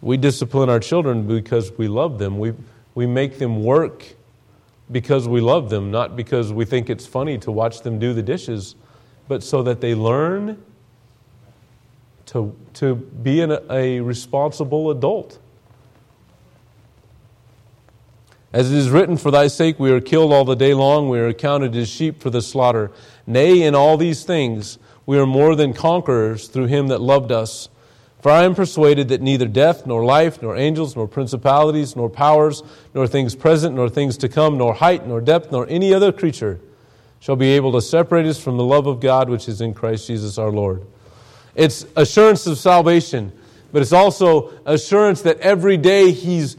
We 0.02 0.16
discipline 0.16 0.68
our 0.68 0.80
children 0.80 1.26
because 1.26 1.72
we 1.72 1.88
love 1.88 2.18
them. 2.18 2.38
We, 2.38 2.54
we 2.94 3.06
make 3.06 3.38
them 3.38 3.62
work 3.62 4.04
because 4.90 5.28
we 5.28 5.40
love 5.40 5.70
them, 5.70 5.90
not 5.90 6.16
because 6.16 6.52
we 6.52 6.64
think 6.64 6.90
it's 6.90 7.06
funny 7.06 7.38
to 7.38 7.52
watch 7.52 7.82
them 7.82 7.98
do 7.98 8.12
the 8.12 8.22
dishes, 8.22 8.74
but 9.28 9.42
so 9.42 9.62
that 9.62 9.80
they 9.80 9.94
learn 9.94 10.62
to, 12.26 12.56
to 12.74 12.94
be 12.94 13.40
an, 13.40 13.58
a 13.70 14.00
responsible 14.00 14.90
adult. 14.90 15.38
As 18.52 18.72
it 18.72 18.76
is 18.76 18.90
written, 18.90 19.16
For 19.16 19.30
thy 19.30 19.46
sake 19.46 19.78
we 19.78 19.92
are 19.92 20.00
killed 20.00 20.32
all 20.32 20.44
the 20.44 20.56
day 20.56 20.74
long, 20.74 21.08
we 21.08 21.20
are 21.20 21.28
accounted 21.28 21.76
as 21.76 21.88
sheep 21.88 22.20
for 22.20 22.30
the 22.30 22.42
slaughter. 22.42 22.90
Nay, 23.26 23.62
in 23.62 23.74
all 23.74 23.96
these 23.96 24.24
things 24.24 24.78
we 25.06 25.18
are 25.18 25.26
more 25.26 25.56
than 25.56 25.72
conquerors 25.72 26.46
through 26.46 26.66
him 26.66 26.88
that 26.88 27.00
loved 27.00 27.32
us. 27.32 27.68
For 28.20 28.30
I 28.30 28.44
am 28.44 28.54
persuaded 28.54 29.08
that 29.08 29.22
neither 29.22 29.46
death, 29.46 29.86
nor 29.86 30.04
life, 30.04 30.42
nor 30.42 30.56
angels, 30.56 30.94
nor 30.94 31.08
principalities, 31.08 31.96
nor 31.96 32.10
powers, 32.10 32.62
nor 32.94 33.06
things 33.06 33.34
present, 33.34 33.74
nor 33.74 33.88
things 33.88 34.18
to 34.18 34.28
come, 34.28 34.58
nor 34.58 34.74
height, 34.74 35.06
nor 35.06 35.20
depth, 35.20 35.50
nor 35.50 35.66
any 35.68 35.94
other 35.94 36.12
creature 36.12 36.60
shall 37.18 37.36
be 37.36 37.48
able 37.50 37.72
to 37.72 37.80
separate 37.80 38.26
us 38.26 38.42
from 38.42 38.56
the 38.56 38.64
love 38.64 38.86
of 38.86 39.00
God 39.00 39.28
which 39.28 39.48
is 39.48 39.60
in 39.60 39.72
Christ 39.72 40.06
Jesus 40.06 40.38
our 40.38 40.50
Lord. 40.50 40.86
It's 41.54 41.86
assurance 41.96 42.46
of 42.46 42.58
salvation, 42.58 43.32
but 43.72 43.82
it's 43.82 43.92
also 43.92 44.52
assurance 44.66 45.22
that 45.22 45.38
every 45.40 45.76
day 45.76 46.12
He's 46.12 46.56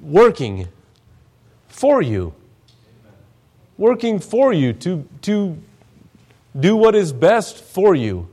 working 0.00 0.68
for 1.68 2.00
you. 2.00 2.34
Working 3.76 4.20
for 4.20 4.52
you 4.52 4.72
to, 4.74 5.08
to 5.22 5.58
do 6.58 6.76
what 6.76 6.94
is 6.94 7.12
best 7.12 7.62
for 7.62 7.94
you. 7.94 8.28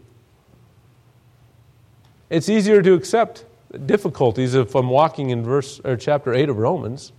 It's 2.31 2.49
easier 2.49 2.81
to 2.81 2.93
accept 2.95 3.45
difficulties 3.85 4.55
if 4.55 4.73
I'm 4.73 4.89
walking 4.89 5.29
in 5.29 5.43
verse 5.43 5.79
or 5.83 5.95
chapter 5.95 6.33
8 6.33 6.49
of 6.49 6.57
Romans. 6.57 7.11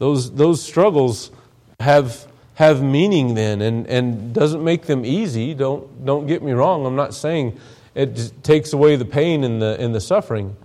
those, 0.00 0.32
those 0.32 0.62
struggles 0.62 1.30
have, 1.78 2.26
have 2.54 2.82
meaning 2.82 3.34
then 3.34 3.60
and, 3.60 3.86
and 3.86 4.34
doesn't 4.34 4.64
make 4.64 4.86
them 4.86 5.04
easy. 5.04 5.54
Don't, 5.54 6.04
don't 6.04 6.26
get 6.26 6.42
me 6.42 6.52
wrong. 6.52 6.86
I'm 6.86 6.96
not 6.96 7.14
saying 7.14 7.60
it 7.94 8.42
takes 8.42 8.72
away 8.72 8.96
the 8.96 9.04
pain 9.04 9.44
and 9.44 9.60
the, 9.60 9.76
and 9.78 9.94
the 9.94 10.00
suffering. 10.00 10.56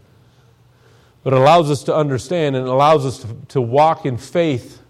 But 1.22 1.34
it 1.34 1.39
allows 1.39 1.69
us 1.69 1.84
to 1.84 1.95
understand 1.95 2.55
and 2.55 2.65
allows 2.65 3.05
us 3.05 3.19
to, 3.19 3.36
to 3.50 3.62
walk 3.62 4.05
in 4.05 4.17
faith 4.17 4.81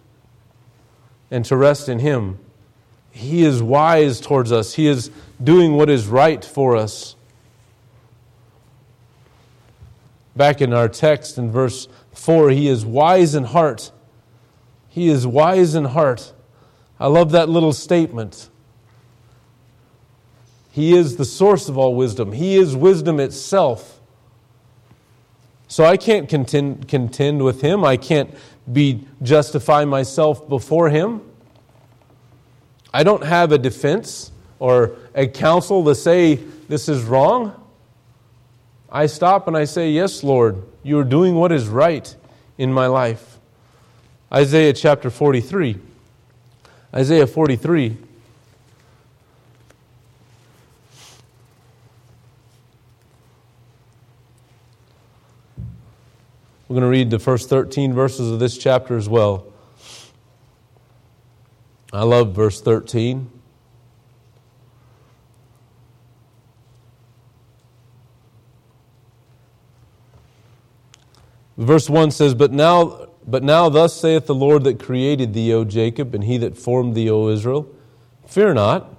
and 1.31 1.43
to 1.45 1.57
rest 1.57 1.89
in 1.89 1.97
Him. 1.97 2.37
He 3.15 3.43
is 3.43 3.63
wise 3.63 4.19
towards 4.19 4.51
us, 4.51 4.73
He 4.73 4.87
is 4.87 5.09
doing 5.41 5.77
what 5.77 5.89
is 5.89 6.05
right 6.05 6.43
for 6.43 6.75
us. 6.75 7.15
Back 10.35 10.59
in 10.59 10.73
our 10.73 10.89
text 10.89 11.37
in 11.37 11.49
verse 11.49 11.87
4, 12.11 12.49
He 12.49 12.67
is 12.67 12.85
wise 12.85 13.33
in 13.33 13.45
heart. 13.45 13.91
He 14.89 15.07
is 15.07 15.25
wise 15.25 15.75
in 15.75 15.85
heart. 15.85 16.33
I 16.99 17.07
love 17.07 17.31
that 17.31 17.47
little 17.47 17.71
statement. 17.71 18.49
He 20.71 20.93
is 20.93 21.15
the 21.15 21.23
source 21.23 21.69
of 21.69 21.77
all 21.77 21.95
wisdom. 21.95 22.33
He 22.33 22.57
is 22.57 22.75
wisdom 22.75 23.21
itself. 23.21 24.01
So 25.69 25.85
I 25.85 25.95
can't 25.95 26.27
contend, 26.27 26.89
contend 26.89 27.43
with 27.43 27.61
him. 27.61 27.85
I 27.85 27.95
can't 27.95 28.35
be 28.71 29.07
justify 29.21 29.85
myself 29.85 30.49
before 30.49 30.89
him. 30.89 31.21
I 32.95 33.03
don't 33.03 33.25
have 33.25 33.51
a 33.51 33.57
defense 33.57 34.31
or 34.57 34.95
a 35.13 35.27
counsel 35.27 35.83
to 35.83 35.93
say 35.93 36.35
this 36.35 36.87
is 36.87 37.03
wrong. 37.03 37.61
I 38.89 39.07
stop 39.07 39.49
and 39.49 39.57
I 39.57 39.65
say, 39.65 39.91
Yes, 39.91 40.23
Lord, 40.23 40.63
you 40.81 40.97
are 40.99 41.03
doing 41.03 41.35
what 41.35 41.51
is 41.51 41.67
right 41.67 42.15
in 42.57 42.71
my 42.71 42.87
life. 42.87 43.37
Isaiah 44.31 44.71
chapter 44.71 45.09
43. 45.09 45.77
Isaiah 46.93 47.27
43. 47.27 47.97
We're 56.69 56.73
going 56.73 56.81
to 56.81 56.87
read 56.87 57.09
the 57.09 57.19
first 57.19 57.49
13 57.49 57.91
verses 57.91 58.31
of 58.31 58.39
this 58.39 58.57
chapter 58.57 58.95
as 58.95 59.09
well. 59.09 59.51
I 61.95 62.03
love 62.03 62.33
verse 62.33 62.59
13. 62.59 63.31
Verse 71.55 71.89
1 71.89 72.11
says, 72.11 72.33
But 72.33 72.51
now, 72.51 73.07
but 73.25 73.43
now 73.43 73.69
thus 73.69 73.93
saith 73.93 74.25
the 74.25 74.35
Lord 74.35 74.65
that 74.65 74.77
created 74.77 75.33
thee, 75.33 75.53
O 75.53 75.63
Jacob, 75.63 76.13
and 76.13 76.25
he 76.25 76.37
that 76.39 76.57
formed 76.57 76.95
thee, 76.95 77.09
O 77.09 77.29
Israel, 77.29 77.73
Fear 78.27 78.55
not, 78.55 78.93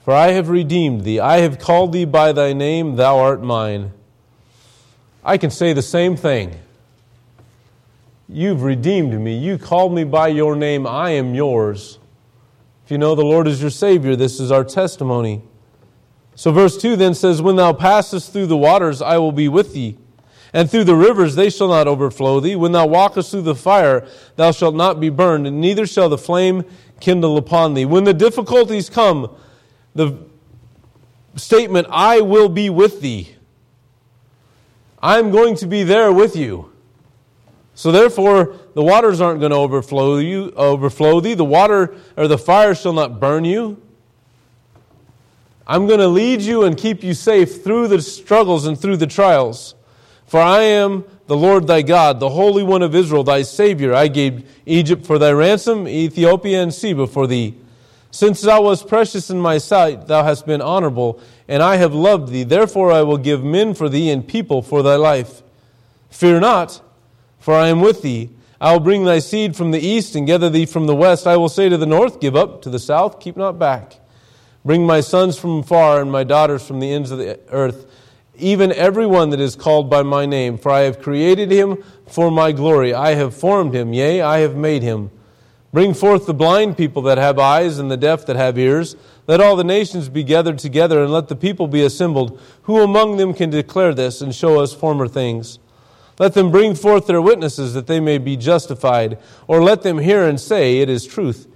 for 0.00 0.14
I 0.14 0.28
have 0.28 0.48
redeemed 0.48 1.02
thee. 1.02 1.20
I 1.20 1.40
have 1.40 1.58
called 1.58 1.92
thee 1.92 2.06
by 2.06 2.32
thy 2.32 2.54
name, 2.54 2.96
thou 2.96 3.18
art 3.18 3.42
mine. 3.42 3.92
I 5.22 5.36
can 5.36 5.50
say 5.50 5.74
the 5.74 5.82
same 5.82 6.16
thing. 6.16 6.58
You've 8.26 8.62
redeemed 8.62 9.20
me. 9.20 9.36
You 9.36 9.58
called 9.58 9.92
me 9.92 10.04
by 10.04 10.28
your 10.28 10.56
name. 10.56 10.86
I 10.86 11.10
am 11.10 11.34
yours. 11.34 11.98
If 12.86 12.92
you 12.92 12.98
know 12.98 13.16
the 13.16 13.24
Lord 13.24 13.48
is 13.48 13.60
your 13.60 13.70
Savior, 13.70 14.14
this 14.14 14.38
is 14.38 14.52
our 14.52 14.62
testimony. 14.62 15.42
So, 16.36 16.52
verse 16.52 16.78
2 16.78 16.94
then 16.94 17.14
says, 17.14 17.42
When 17.42 17.56
thou 17.56 17.72
passest 17.72 18.32
through 18.32 18.46
the 18.46 18.56
waters, 18.56 19.02
I 19.02 19.18
will 19.18 19.32
be 19.32 19.48
with 19.48 19.74
thee. 19.74 19.98
And 20.52 20.70
through 20.70 20.84
the 20.84 20.94
rivers, 20.94 21.34
they 21.34 21.50
shall 21.50 21.66
not 21.66 21.88
overflow 21.88 22.38
thee. 22.38 22.54
When 22.54 22.70
thou 22.70 22.86
walkest 22.86 23.32
through 23.32 23.42
the 23.42 23.56
fire, 23.56 24.06
thou 24.36 24.52
shalt 24.52 24.76
not 24.76 25.00
be 25.00 25.08
burned, 25.08 25.48
and 25.48 25.60
neither 25.60 25.84
shall 25.84 26.08
the 26.08 26.16
flame 26.16 26.62
kindle 27.00 27.36
upon 27.36 27.74
thee. 27.74 27.86
When 27.86 28.04
the 28.04 28.14
difficulties 28.14 28.88
come, 28.88 29.34
the 29.96 30.16
statement, 31.34 31.88
I 31.90 32.20
will 32.20 32.48
be 32.48 32.70
with 32.70 33.00
thee. 33.00 33.34
I'm 35.02 35.32
going 35.32 35.56
to 35.56 35.66
be 35.66 35.82
there 35.82 36.12
with 36.12 36.36
you. 36.36 36.70
So 37.76 37.92
therefore, 37.92 38.56
the 38.74 38.82
waters 38.82 39.20
aren't 39.20 39.38
going 39.38 39.50
to 39.50 39.58
overflow 39.58 40.16
you, 40.16 40.50
overflow 40.56 41.20
thee. 41.20 41.34
The 41.34 41.44
water 41.44 41.94
or 42.16 42.26
the 42.26 42.38
fire 42.38 42.74
shall 42.74 42.94
not 42.94 43.20
burn 43.20 43.44
you. 43.44 43.80
I'm 45.66 45.86
going 45.86 46.00
to 46.00 46.08
lead 46.08 46.40
you 46.40 46.64
and 46.64 46.74
keep 46.74 47.04
you 47.04 47.12
safe 47.12 47.62
through 47.62 47.88
the 47.88 48.00
struggles 48.00 48.66
and 48.66 48.80
through 48.80 48.96
the 48.96 49.06
trials. 49.06 49.74
For 50.26 50.40
I 50.40 50.62
am 50.62 51.04
the 51.26 51.36
Lord 51.36 51.66
thy 51.66 51.82
God, 51.82 52.18
the 52.18 52.30
Holy 52.30 52.62
One 52.62 52.80
of 52.80 52.94
Israel, 52.94 53.24
thy 53.24 53.42
Savior. 53.42 53.92
I 53.92 54.08
gave 54.08 54.50
Egypt 54.64 55.04
for 55.04 55.18
thy 55.18 55.32
ransom, 55.32 55.86
Ethiopia 55.86 56.62
and 56.62 56.72
Seba 56.72 57.06
for 57.06 57.26
thee. 57.26 57.56
Since 58.10 58.40
thou 58.40 58.62
wast 58.62 58.88
precious 58.88 59.28
in 59.28 59.38
my 59.38 59.58
sight, 59.58 60.06
thou 60.06 60.24
hast 60.24 60.46
been 60.46 60.62
honorable, 60.62 61.20
and 61.46 61.62
I 61.62 61.76
have 61.76 61.92
loved 61.92 62.32
thee. 62.32 62.44
Therefore 62.44 62.90
I 62.90 63.02
will 63.02 63.18
give 63.18 63.44
men 63.44 63.74
for 63.74 63.90
thee 63.90 64.08
and 64.08 64.26
people 64.26 64.62
for 64.62 64.82
thy 64.82 64.96
life. 64.96 65.42
Fear 66.08 66.40
not 66.40 66.80
for 67.46 67.54
I 67.54 67.68
am 67.68 67.80
with 67.80 68.02
thee. 68.02 68.30
I 68.60 68.72
will 68.72 68.80
bring 68.80 69.04
thy 69.04 69.20
seed 69.20 69.54
from 69.54 69.70
the 69.70 69.78
east 69.78 70.16
and 70.16 70.26
gather 70.26 70.50
thee 70.50 70.66
from 70.66 70.88
the 70.88 70.96
west. 70.96 71.28
I 71.28 71.36
will 71.36 71.48
say 71.48 71.68
to 71.68 71.76
the 71.76 71.86
north, 71.86 72.18
Give 72.18 72.34
up, 72.34 72.60
to 72.62 72.70
the 72.70 72.80
south, 72.80 73.20
keep 73.20 73.36
not 73.36 73.56
back. 73.56 74.00
Bring 74.64 74.84
my 74.84 75.00
sons 75.00 75.38
from 75.38 75.62
far 75.62 76.00
and 76.00 76.10
my 76.10 76.24
daughters 76.24 76.66
from 76.66 76.80
the 76.80 76.92
ends 76.92 77.12
of 77.12 77.18
the 77.18 77.38
earth, 77.50 77.86
even 78.34 78.72
every 78.72 79.06
one 79.06 79.30
that 79.30 79.38
is 79.38 79.54
called 79.54 79.88
by 79.88 80.02
my 80.02 80.26
name. 80.26 80.58
For 80.58 80.72
I 80.72 80.80
have 80.80 81.00
created 81.00 81.52
him 81.52 81.84
for 82.08 82.32
my 82.32 82.50
glory. 82.50 82.92
I 82.92 83.14
have 83.14 83.32
formed 83.32 83.76
him, 83.76 83.92
yea, 83.92 84.22
I 84.22 84.38
have 84.38 84.56
made 84.56 84.82
him. 84.82 85.12
Bring 85.72 85.94
forth 85.94 86.26
the 86.26 86.34
blind 86.34 86.76
people 86.76 87.02
that 87.02 87.16
have 87.16 87.38
eyes 87.38 87.78
and 87.78 87.88
the 87.92 87.96
deaf 87.96 88.26
that 88.26 88.34
have 88.34 88.58
ears. 88.58 88.96
Let 89.28 89.40
all 89.40 89.54
the 89.54 89.62
nations 89.62 90.08
be 90.08 90.24
gathered 90.24 90.58
together 90.58 91.00
and 91.00 91.12
let 91.12 91.28
the 91.28 91.36
people 91.36 91.68
be 91.68 91.84
assembled. 91.84 92.40
Who 92.62 92.82
among 92.82 93.18
them 93.18 93.32
can 93.32 93.50
declare 93.50 93.94
this 93.94 94.20
and 94.20 94.34
show 94.34 94.60
us 94.60 94.74
former 94.74 95.06
things? 95.06 95.60
Let 96.18 96.34
them 96.34 96.50
bring 96.50 96.74
forth 96.74 97.06
their 97.06 97.20
witnesses 97.20 97.74
that 97.74 97.86
they 97.86 98.00
may 98.00 98.18
be 98.18 98.36
justified, 98.36 99.18
or 99.46 99.62
let 99.62 99.82
them 99.82 99.98
hear 99.98 100.26
and 100.26 100.40
say, 100.40 100.78
It 100.78 100.88
is 100.88 101.06
truth. 101.06 101.46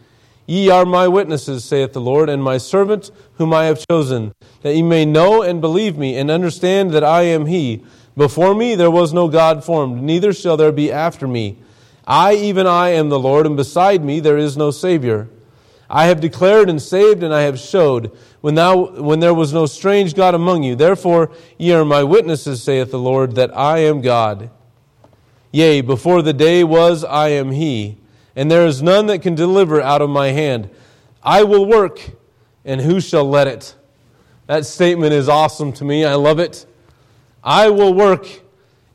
Ye 0.46 0.68
are 0.68 0.84
my 0.84 1.06
witnesses, 1.06 1.64
saith 1.64 1.92
the 1.92 2.00
Lord, 2.00 2.28
and 2.28 2.42
my 2.42 2.58
servant 2.58 3.10
whom 3.34 3.54
I 3.54 3.64
have 3.66 3.86
chosen, 3.88 4.34
that 4.62 4.74
ye 4.74 4.82
may 4.82 5.04
know 5.04 5.42
and 5.42 5.60
believe 5.60 5.96
me, 5.96 6.16
and 6.16 6.30
understand 6.30 6.90
that 6.90 7.04
I 7.04 7.22
am 7.22 7.46
he. 7.46 7.84
Before 8.16 8.54
me 8.54 8.74
there 8.74 8.90
was 8.90 9.12
no 9.12 9.28
God 9.28 9.64
formed, 9.64 10.02
neither 10.02 10.32
shall 10.32 10.56
there 10.56 10.72
be 10.72 10.90
after 10.90 11.28
me. 11.28 11.58
I, 12.06 12.34
even 12.34 12.66
I, 12.66 12.88
am 12.90 13.08
the 13.08 13.18
Lord, 13.18 13.46
and 13.46 13.56
beside 13.56 14.04
me 14.04 14.18
there 14.18 14.36
is 14.36 14.56
no 14.56 14.72
Savior. 14.72 15.28
I 15.88 16.06
have 16.06 16.20
declared 16.20 16.68
and 16.68 16.82
saved, 16.82 17.22
and 17.22 17.32
I 17.32 17.42
have 17.42 17.58
showed, 17.58 18.10
when, 18.40 18.54
thou, 18.54 19.00
when 19.00 19.20
there 19.20 19.34
was 19.34 19.52
no 19.52 19.66
strange 19.66 20.14
God 20.14 20.34
among 20.34 20.62
you. 20.62 20.74
Therefore 20.74 21.30
ye 21.58 21.72
are 21.72 21.84
my 21.84 22.02
witnesses, 22.02 22.62
saith 22.62 22.90
the 22.90 22.98
Lord, 22.98 23.34
that 23.34 23.56
I 23.56 23.78
am 23.78 24.00
God. 24.00 24.50
Yea, 25.52 25.80
before 25.80 26.22
the 26.22 26.32
day 26.32 26.64
was, 26.64 27.04
I 27.04 27.28
am 27.30 27.50
He, 27.50 27.98
and 28.36 28.50
there 28.50 28.66
is 28.66 28.82
none 28.82 29.06
that 29.06 29.22
can 29.22 29.34
deliver 29.34 29.80
out 29.80 30.00
of 30.00 30.08
my 30.08 30.28
hand. 30.28 30.70
I 31.22 31.42
will 31.42 31.66
work, 31.66 32.00
and 32.64 32.80
who 32.80 33.00
shall 33.00 33.28
let 33.28 33.48
it? 33.48 33.74
That 34.46 34.64
statement 34.64 35.12
is 35.12 35.28
awesome 35.28 35.72
to 35.74 35.84
me. 35.84 36.04
I 36.04 36.14
love 36.14 36.38
it. 36.38 36.66
I 37.42 37.70
will 37.70 37.92
work, 37.92 38.26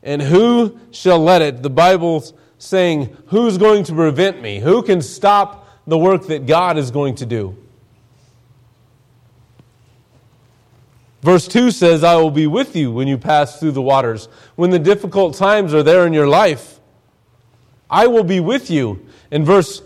and 0.02 0.22
who 0.22 0.78
shall 0.90 1.18
let 1.18 1.42
it? 1.42 1.62
The 1.62 1.70
Bible's 1.70 2.32
saying, 2.58 3.16
Who's 3.26 3.58
going 3.58 3.84
to 3.84 3.94
prevent 3.94 4.40
me? 4.40 4.60
Who 4.60 4.82
can 4.82 5.02
stop 5.02 5.68
the 5.86 5.98
work 5.98 6.26
that 6.26 6.46
God 6.46 6.78
is 6.78 6.90
going 6.90 7.16
to 7.16 7.26
do? 7.26 7.56
Verse 11.26 11.48
2 11.48 11.72
says, 11.72 12.04
I 12.04 12.14
will 12.14 12.30
be 12.30 12.46
with 12.46 12.76
you 12.76 12.92
when 12.92 13.08
you 13.08 13.18
pass 13.18 13.58
through 13.58 13.72
the 13.72 13.82
waters. 13.82 14.28
When 14.54 14.70
the 14.70 14.78
difficult 14.78 15.34
times 15.34 15.74
are 15.74 15.82
there 15.82 16.06
in 16.06 16.12
your 16.12 16.28
life, 16.28 16.78
I 17.90 18.06
will 18.06 18.22
be 18.22 18.38
with 18.38 18.70
you. 18.70 19.04
And 19.32 19.44
verse 19.44 19.82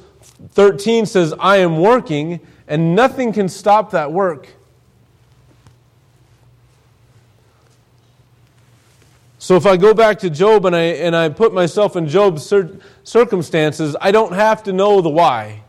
13 0.51 1.07
says, 1.07 1.33
I 1.41 1.57
am 1.57 1.79
working, 1.79 2.41
and 2.69 2.95
nothing 2.95 3.33
can 3.33 3.49
stop 3.49 3.93
that 3.93 4.13
work. 4.13 4.49
So 9.39 9.57
if 9.57 9.65
I 9.65 9.79
go 9.79 9.95
back 9.95 10.19
to 10.19 10.29
Job 10.29 10.67
and 10.67 10.77
I, 10.77 10.83
and 10.83 11.17
I 11.17 11.31
put 11.31 11.55
myself 11.55 11.97
in 11.97 12.07
Job's 12.07 12.45
cir- 12.45 12.81
circumstances, 13.03 13.97
I 13.99 14.11
don't 14.11 14.35
have 14.35 14.63
to 14.65 14.75
know 14.75 15.01
the 15.01 15.09
why. 15.09 15.63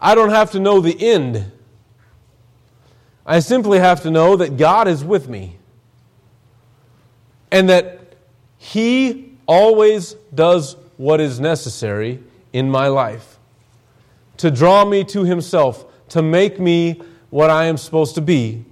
I 0.00 0.16
don't 0.16 0.30
have 0.30 0.50
to 0.50 0.58
know 0.58 0.80
the 0.80 1.00
end. 1.00 1.52
I 3.26 3.40
simply 3.40 3.80
have 3.80 4.02
to 4.02 4.10
know 4.10 4.36
that 4.36 4.56
God 4.56 4.86
is 4.86 5.04
with 5.04 5.28
me 5.28 5.58
and 7.50 7.68
that 7.68 8.14
He 8.56 9.32
always 9.46 10.14
does 10.34 10.76
what 10.96 11.20
is 11.20 11.40
necessary 11.40 12.22
in 12.52 12.70
my 12.70 12.88
life 12.88 13.38
to 14.38 14.50
draw 14.50 14.84
me 14.84 15.02
to 15.04 15.24
Himself, 15.24 15.84
to 16.10 16.22
make 16.22 16.60
me 16.60 17.00
what 17.30 17.50
I 17.50 17.64
am 17.64 17.76
supposed 17.76 18.14
to 18.14 18.20
be. 18.20 18.64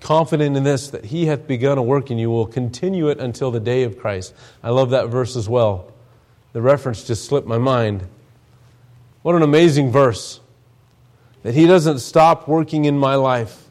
confident 0.00 0.56
in 0.56 0.64
this, 0.64 0.88
that 0.88 1.04
he 1.04 1.26
hath 1.26 1.46
begun 1.46 1.76
a 1.76 1.82
work 1.82 2.10
in 2.10 2.18
you 2.18 2.30
will 2.30 2.46
continue 2.46 3.08
it 3.10 3.20
until 3.20 3.50
the 3.50 3.60
day 3.60 3.82
of 3.82 3.98
Christ. 3.98 4.34
I 4.62 4.70
love 4.70 4.90
that 4.90 5.08
verse 5.08 5.36
as 5.36 5.48
well. 5.48 5.92
The 6.52 6.62
reference 6.62 7.04
just 7.04 7.26
slipped 7.26 7.46
my 7.46 7.58
mind. 7.58 8.06
What 9.22 9.34
an 9.34 9.42
amazing 9.42 9.92
verse. 9.92 10.40
That 11.42 11.54
he 11.54 11.66
doesn't 11.66 12.00
stop 12.00 12.48
working 12.48 12.84
in 12.84 12.98
my 12.98 13.14
life. 13.14 13.70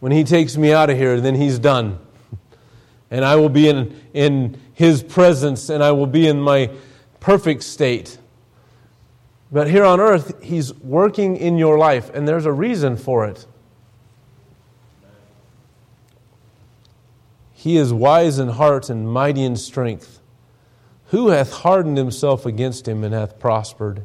When 0.00 0.12
he 0.12 0.24
takes 0.24 0.56
me 0.56 0.72
out 0.72 0.90
of 0.90 0.96
here, 0.96 1.20
then 1.20 1.34
he's 1.34 1.58
done. 1.58 1.98
And 3.10 3.24
I 3.24 3.36
will 3.36 3.48
be 3.48 3.68
in, 3.68 3.98
in 4.12 4.60
his 4.74 5.02
presence 5.02 5.68
and 5.68 5.82
I 5.82 5.92
will 5.92 6.06
be 6.06 6.26
in 6.26 6.40
my 6.40 6.70
perfect 7.20 7.62
state. 7.62 8.18
But 9.50 9.68
here 9.70 9.84
on 9.84 9.98
earth, 10.00 10.42
he's 10.42 10.74
working 10.74 11.36
in 11.36 11.56
your 11.56 11.78
life, 11.78 12.10
and 12.12 12.28
there's 12.28 12.44
a 12.44 12.52
reason 12.52 12.96
for 12.96 13.24
it. 13.24 13.46
He 17.52 17.76
is 17.76 17.92
wise 17.92 18.38
in 18.38 18.50
heart 18.50 18.88
and 18.90 19.10
mighty 19.10 19.42
in 19.42 19.56
strength. 19.56 20.20
Who 21.06 21.28
hath 21.28 21.52
hardened 21.52 21.96
himself 21.96 22.44
against 22.44 22.86
him 22.86 23.02
and 23.02 23.14
hath 23.14 23.38
prospered? 23.38 24.04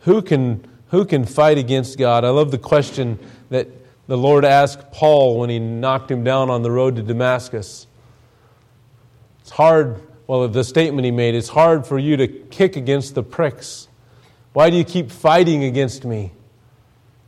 Who 0.00 0.22
can, 0.22 0.66
who 0.94 1.04
can 1.04 1.24
fight 1.24 1.58
against 1.58 1.98
God? 1.98 2.24
I 2.24 2.30
love 2.30 2.50
the 2.50 2.58
question 2.58 3.18
that 3.50 3.68
the 4.06 4.16
Lord 4.16 4.44
asked 4.44 4.92
Paul 4.92 5.40
when 5.40 5.50
he 5.50 5.58
knocked 5.58 6.10
him 6.10 6.24
down 6.24 6.50
on 6.50 6.62
the 6.62 6.70
road 6.70 6.96
to 6.96 7.02
Damascus. 7.02 7.86
It's 9.40 9.50
hard, 9.50 10.00
well, 10.26 10.46
the 10.48 10.64
statement 10.64 11.04
he 11.04 11.10
made, 11.10 11.34
it's 11.34 11.48
hard 11.48 11.86
for 11.86 11.98
you 11.98 12.16
to 12.16 12.28
kick 12.28 12.76
against 12.76 13.14
the 13.14 13.22
pricks. 13.22 13.88
Why 14.52 14.70
do 14.70 14.76
you 14.76 14.84
keep 14.84 15.10
fighting 15.10 15.64
against 15.64 16.04
me? 16.04 16.32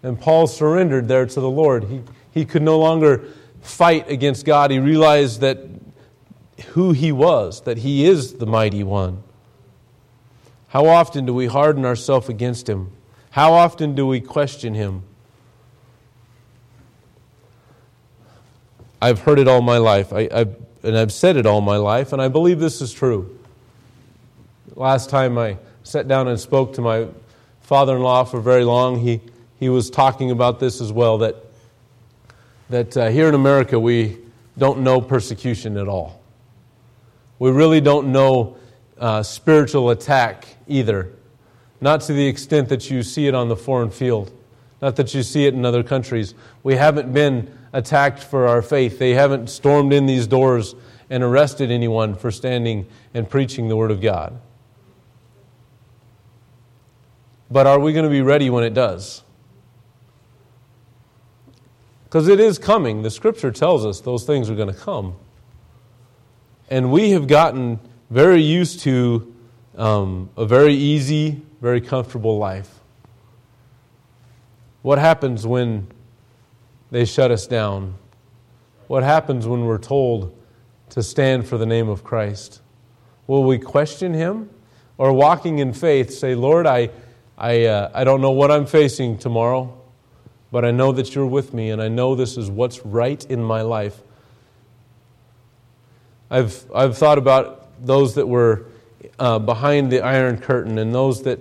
And 0.02 0.20
Paul 0.20 0.46
surrendered 0.46 1.08
there 1.08 1.26
to 1.26 1.40
the 1.40 1.50
Lord. 1.50 1.84
He, 1.84 2.02
he 2.30 2.44
could 2.44 2.62
no 2.62 2.78
longer 2.78 3.24
fight 3.62 4.08
against 4.08 4.44
God, 4.44 4.70
he 4.70 4.78
realized 4.78 5.40
that 5.40 5.58
who 6.68 6.92
he 6.92 7.10
was, 7.10 7.62
that 7.62 7.78
he 7.78 8.06
is 8.06 8.34
the 8.34 8.46
mighty 8.46 8.84
one. 8.84 9.24
How 10.68 10.86
often 10.86 11.26
do 11.26 11.34
we 11.34 11.46
harden 11.46 11.84
ourselves 11.84 12.28
against 12.28 12.68
him? 12.68 12.92
How 13.36 13.52
often 13.52 13.94
do 13.94 14.06
we 14.06 14.22
question 14.22 14.72
him? 14.72 15.02
I've 19.02 19.18
heard 19.18 19.38
it 19.38 19.46
all 19.46 19.60
my 19.60 19.76
life, 19.76 20.10
I, 20.10 20.26
I've, 20.32 20.56
and 20.82 20.96
I've 20.96 21.12
said 21.12 21.36
it 21.36 21.44
all 21.44 21.60
my 21.60 21.76
life, 21.76 22.14
and 22.14 22.22
I 22.22 22.28
believe 22.28 22.60
this 22.60 22.80
is 22.80 22.94
true. 22.94 23.38
Last 24.74 25.10
time 25.10 25.36
I 25.36 25.58
sat 25.82 26.08
down 26.08 26.28
and 26.28 26.40
spoke 26.40 26.72
to 26.76 26.80
my 26.80 27.08
father 27.60 27.96
in 27.96 28.02
law 28.02 28.24
for 28.24 28.40
very 28.40 28.64
long, 28.64 29.00
he, 29.00 29.20
he 29.60 29.68
was 29.68 29.90
talking 29.90 30.30
about 30.30 30.58
this 30.58 30.80
as 30.80 30.90
well 30.90 31.18
that 31.18 31.36
that 32.70 32.96
uh, 32.96 33.10
here 33.10 33.28
in 33.28 33.34
America 33.34 33.78
we 33.78 34.16
don't 34.56 34.78
know 34.78 34.98
persecution 35.02 35.76
at 35.76 35.88
all. 35.88 36.22
We 37.38 37.50
really 37.50 37.82
don't 37.82 38.12
know 38.12 38.56
uh, 38.98 39.22
spiritual 39.22 39.90
attack 39.90 40.46
either. 40.66 41.12
Not 41.80 42.00
to 42.02 42.12
the 42.12 42.26
extent 42.26 42.68
that 42.70 42.90
you 42.90 43.02
see 43.02 43.26
it 43.26 43.34
on 43.34 43.48
the 43.48 43.56
foreign 43.56 43.90
field, 43.90 44.32
not 44.80 44.96
that 44.96 45.14
you 45.14 45.22
see 45.22 45.46
it 45.46 45.54
in 45.54 45.64
other 45.64 45.82
countries. 45.82 46.34
We 46.62 46.76
haven't 46.76 47.12
been 47.12 47.52
attacked 47.72 48.22
for 48.22 48.46
our 48.46 48.62
faith. 48.62 48.98
They 48.98 49.14
haven't 49.14 49.48
stormed 49.48 49.92
in 49.92 50.06
these 50.06 50.26
doors 50.26 50.74
and 51.10 51.22
arrested 51.22 51.70
anyone 51.70 52.14
for 52.14 52.30
standing 52.30 52.86
and 53.14 53.28
preaching 53.28 53.68
the 53.68 53.76
Word 53.76 53.90
of 53.90 54.00
God. 54.00 54.38
But 57.50 57.66
are 57.66 57.78
we 57.78 57.92
going 57.92 58.04
to 58.04 58.10
be 58.10 58.22
ready 58.22 58.50
when 58.50 58.64
it 58.64 58.74
does? 58.74 59.22
Because 62.04 62.28
it 62.28 62.40
is 62.40 62.58
coming. 62.58 63.02
The 63.02 63.10
scripture 63.10 63.50
tells 63.50 63.84
us 63.84 64.00
those 64.00 64.24
things 64.24 64.50
are 64.50 64.54
going 64.54 64.72
to 64.72 64.78
come. 64.78 65.16
And 66.68 66.90
we 66.90 67.10
have 67.10 67.28
gotten 67.28 67.78
very 68.10 68.42
used 68.42 68.80
to 68.80 69.34
um, 69.76 70.30
a 70.36 70.46
very 70.46 70.74
easy, 70.74 71.42
very 71.60 71.80
comfortable 71.80 72.38
life. 72.38 72.80
What 74.82 74.98
happens 74.98 75.46
when 75.46 75.88
they 76.90 77.04
shut 77.04 77.30
us 77.30 77.46
down? 77.46 77.96
What 78.86 79.02
happens 79.02 79.46
when 79.46 79.64
we're 79.64 79.78
told 79.78 80.36
to 80.90 81.02
stand 81.02 81.46
for 81.46 81.58
the 81.58 81.66
name 81.66 81.88
of 81.88 82.04
Christ? 82.04 82.60
Will 83.26 83.44
we 83.44 83.58
question 83.58 84.14
Him? 84.14 84.50
Or 84.98 85.12
walking 85.12 85.58
in 85.58 85.72
faith, 85.72 86.10
say, 86.10 86.34
Lord, 86.34 86.66
I, 86.66 86.90
I, 87.36 87.64
uh, 87.64 87.90
I 87.92 88.04
don't 88.04 88.20
know 88.20 88.30
what 88.30 88.50
I'm 88.50 88.64
facing 88.64 89.18
tomorrow 89.18 89.76
but 90.56 90.64
I 90.64 90.70
know 90.70 90.92
that 90.92 91.14
you're 91.14 91.26
with 91.26 91.52
me, 91.52 91.70
and 91.70 91.82
I 91.82 91.88
know 91.88 92.14
this 92.14 92.36
is 92.36 92.50
what's 92.50 92.84
right 92.84 93.22
in 93.26 93.42
my 93.42 93.62
life. 93.62 94.00
I've, 96.30 96.64
I've 96.74 96.96
thought 96.96 97.18
about 97.18 97.84
those 97.84 98.14
that 98.14 98.26
were 98.26 98.66
uh, 99.18 99.38
behind 99.38 99.90
the 99.90 100.00
Iron 100.00 100.38
Curtain, 100.38 100.78
and 100.78 100.94
those 100.94 101.22
that, 101.22 101.40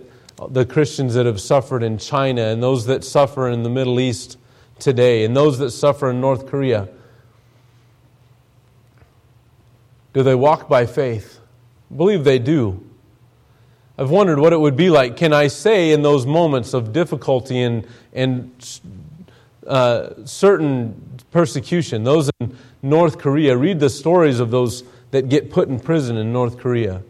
the 0.49 0.65
Christians 0.65 1.13
that 1.13 1.25
have 1.25 1.39
suffered 1.39 1.83
in 1.83 1.97
China, 1.97 2.43
and 2.43 2.61
those 2.61 2.85
that 2.85 3.03
suffer 3.03 3.49
in 3.49 3.63
the 3.63 3.69
Middle 3.69 3.99
East 3.99 4.37
today, 4.79 5.25
and 5.25 5.35
those 5.35 5.59
that 5.59 5.71
suffer 5.71 6.09
in 6.09 6.21
North 6.21 6.47
Korea. 6.47 6.89
Do 10.13 10.23
they 10.23 10.35
walk 10.35 10.69
by 10.69 10.85
faith? 10.85 11.39
I 11.91 11.95
believe 11.95 12.23
they 12.23 12.39
do. 12.39 12.81
I've 13.97 14.09
wondered 14.09 14.39
what 14.39 14.53
it 14.53 14.59
would 14.59 14.75
be 14.75 14.89
like. 14.89 15.15
Can 15.15 15.31
I 15.33 15.47
say 15.47 15.91
in 15.91 16.01
those 16.01 16.25
moments 16.25 16.73
of 16.73 16.91
difficulty 16.91 17.61
and, 17.61 17.87
and 18.13 18.81
uh, 19.65 20.25
certain 20.25 21.19
persecution, 21.31 22.03
those 22.03 22.29
in 22.39 22.57
North 22.81 23.17
Korea, 23.17 23.57
read 23.57 23.79
the 23.79 23.89
stories 23.89 24.39
of 24.39 24.51
those 24.51 24.83
that 25.11 25.29
get 25.29 25.49
put 25.49 25.69
in 25.69 25.79
prison 25.79 26.17
in 26.17 26.33
North 26.33 26.57
Korea 26.57 27.01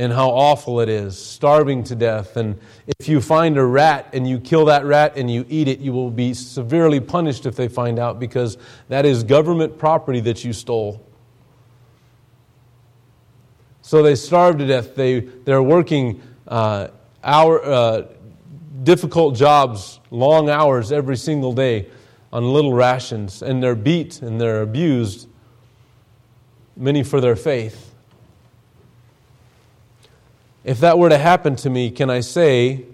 and 0.00 0.14
how 0.14 0.30
awful 0.30 0.80
it 0.80 0.88
is, 0.88 1.18
starving 1.18 1.84
to 1.84 1.94
death. 1.94 2.38
And 2.38 2.58
if 2.98 3.06
you 3.06 3.20
find 3.20 3.58
a 3.58 3.64
rat 3.64 4.08
and 4.14 4.26
you 4.26 4.40
kill 4.40 4.64
that 4.64 4.86
rat 4.86 5.18
and 5.18 5.30
you 5.30 5.44
eat 5.46 5.68
it, 5.68 5.78
you 5.78 5.92
will 5.92 6.10
be 6.10 6.32
severely 6.32 7.00
punished 7.00 7.44
if 7.44 7.54
they 7.54 7.68
find 7.68 7.98
out 7.98 8.18
because 8.18 8.56
that 8.88 9.04
is 9.04 9.22
government 9.22 9.76
property 9.76 10.20
that 10.20 10.42
you 10.42 10.54
stole. 10.54 11.06
So 13.82 14.02
they 14.02 14.14
starve 14.14 14.56
to 14.56 14.66
death. 14.66 14.94
They, 14.94 15.20
they're 15.20 15.62
working 15.62 16.22
uh, 16.48 16.88
hour, 17.22 17.62
uh, 17.62 18.06
difficult 18.82 19.36
jobs, 19.36 20.00
long 20.10 20.48
hours 20.48 20.92
every 20.92 21.18
single 21.18 21.52
day 21.52 21.88
on 22.32 22.50
little 22.50 22.72
rations, 22.72 23.42
and 23.42 23.62
they're 23.62 23.74
beat 23.74 24.22
and 24.22 24.40
they're 24.40 24.62
abused, 24.62 25.28
many 26.74 27.02
for 27.02 27.20
their 27.20 27.36
faith. 27.36 27.89
If 30.64 30.80
that 30.80 30.98
were 30.98 31.08
to 31.08 31.18
happen 31.18 31.56
to 31.56 31.70
me, 31.70 31.90
can 31.90 32.10
I 32.10 32.20
say, 32.20 32.84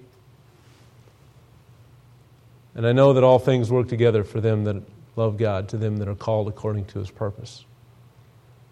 and 2.74 2.86
I 2.86 2.92
know 2.92 3.12
that 3.12 3.24
all 3.24 3.38
things 3.38 3.70
work 3.70 3.88
together 3.88 4.22
for 4.22 4.40
them 4.40 4.64
that 4.64 4.82
love 5.16 5.36
God, 5.36 5.68
to 5.70 5.76
them 5.76 5.96
that 5.96 6.08
are 6.08 6.14
called 6.14 6.48
according 6.48 6.84
to 6.86 6.98
his 6.98 7.10
purpose? 7.10 7.64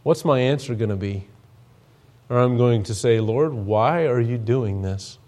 What's 0.03 0.25
my 0.25 0.39
answer 0.39 0.75
going 0.75 0.91
to 0.91 0.97
be? 0.97 1.27
Or 2.29 2.39
I'm 2.39 2.57
going 2.57 2.83
to 2.85 2.95
say, 2.95 3.21
Lord, 3.21 3.53
why 3.53 4.07
are 4.07 4.21
you 4.21 4.39
doing 4.39 4.83
this? 4.83 5.19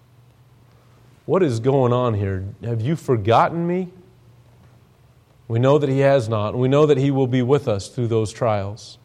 What 1.24 1.42
is 1.42 1.58
going 1.58 1.92
on 1.92 2.14
here? 2.14 2.44
Have 2.62 2.80
you 2.80 2.94
forgotten 2.94 3.66
me? 3.66 3.88
We 5.48 5.58
know 5.58 5.78
that 5.78 5.88
He 5.88 6.00
has 6.00 6.28
not. 6.28 6.56
We 6.56 6.68
know 6.68 6.86
that 6.86 6.98
He 6.98 7.10
will 7.10 7.26
be 7.26 7.42
with 7.42 7.68
us 7.68 7.88
through 7.88 8.08
those 8.08 8.32
trials. 8.32 8.98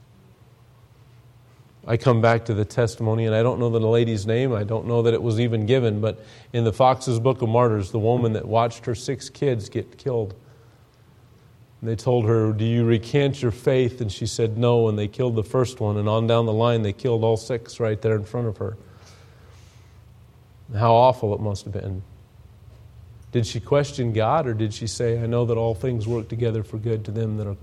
I 1.88 1.98
come 1.98 2.22
back 2.22 2.46
to 2.46 2.54
the 2.54 2.66
testimony, 2.66 3.26
and 3.26 3.34
I 3.34 3.42
don't 3.42 3.60
know 3.60 3.70
the 3.70 3.80
lady's 3.80 4.28
name. 4.28 4.54
I 4.54 4.64
don't 4.64 4.88
know 4.88 5.02
that 5.02 5.14
it 5.14 5.22
was 5.22 5.40
even 5.40 5.66
given, 5.66 6.00
but 6.00 6.24
in 6.54 6.64
the 6.64 6.74
Foxe's 6.74 7.20
Book 7.20 7.42
of 7.42 7.50
Martyrs, 7.50 7.92
the 7.92 8.00
woman 8.00 8.34
that 8.34 8.48
watched 8.48 8.86
her 8.86 8.94
six 8.94 9.30
kids 9.30 9.70
get 9.70 9.98
killed 9.98 10.36
they 11.84 11.96
told 11.96 12.26
her, 12.26 12.54
Do 12.54 12.64
you 12.64 12.86
recant 12.86 13.42
your 13.42 13.52
faith? 13.52 14.02
And 14.02 14.12
she 14.12 14.28
said, 14.28 14.58
No. 14.58 14.88
And 14.88 14.98
they 14.98 15.08
killed 15.08 15.36
the 15.36 15.44
first 15.44 15.80
one. 15.80 15.98
And 15.98 16.08
on 16.08 16.28
down 16.28 16.46
the 16.46 16.54
line, 16.54 16.84
they 16.84 16.94
killed 16.94 17.24
all 17.24 17.38
six 17.38 17.80
right 17.80 18.00
there 18.02 18.16
in 18.16 18.24
front 18.24 18.48
of 18.48 18.58
her. 18.58 18.78
How 20.76 20.94
awful 20.94 21.34
it 21.34 21.42
must 21.42 21.66
have 21.66 21.74
been. 21.74 22.04
Did 23.32 23.48
she 23.48 23.60
question 23.60 24.14
God 24.14 24.46
or 24.46 24.54
did 24.54 24.74
she 24.74 24.88
say, 24.88 25.22
I 25.22 25.26
know 25.26 25.46
that 25.46 25.58
all 25.58 25.74
things 25.74 26.08
work 26.08 26.28
together 26.28 26.64
for 26.64 26.78
good 26.78 27.06
to 27.06 27.12
them 27.12 27.38
that 27.38 27.48
are 27.48 27.58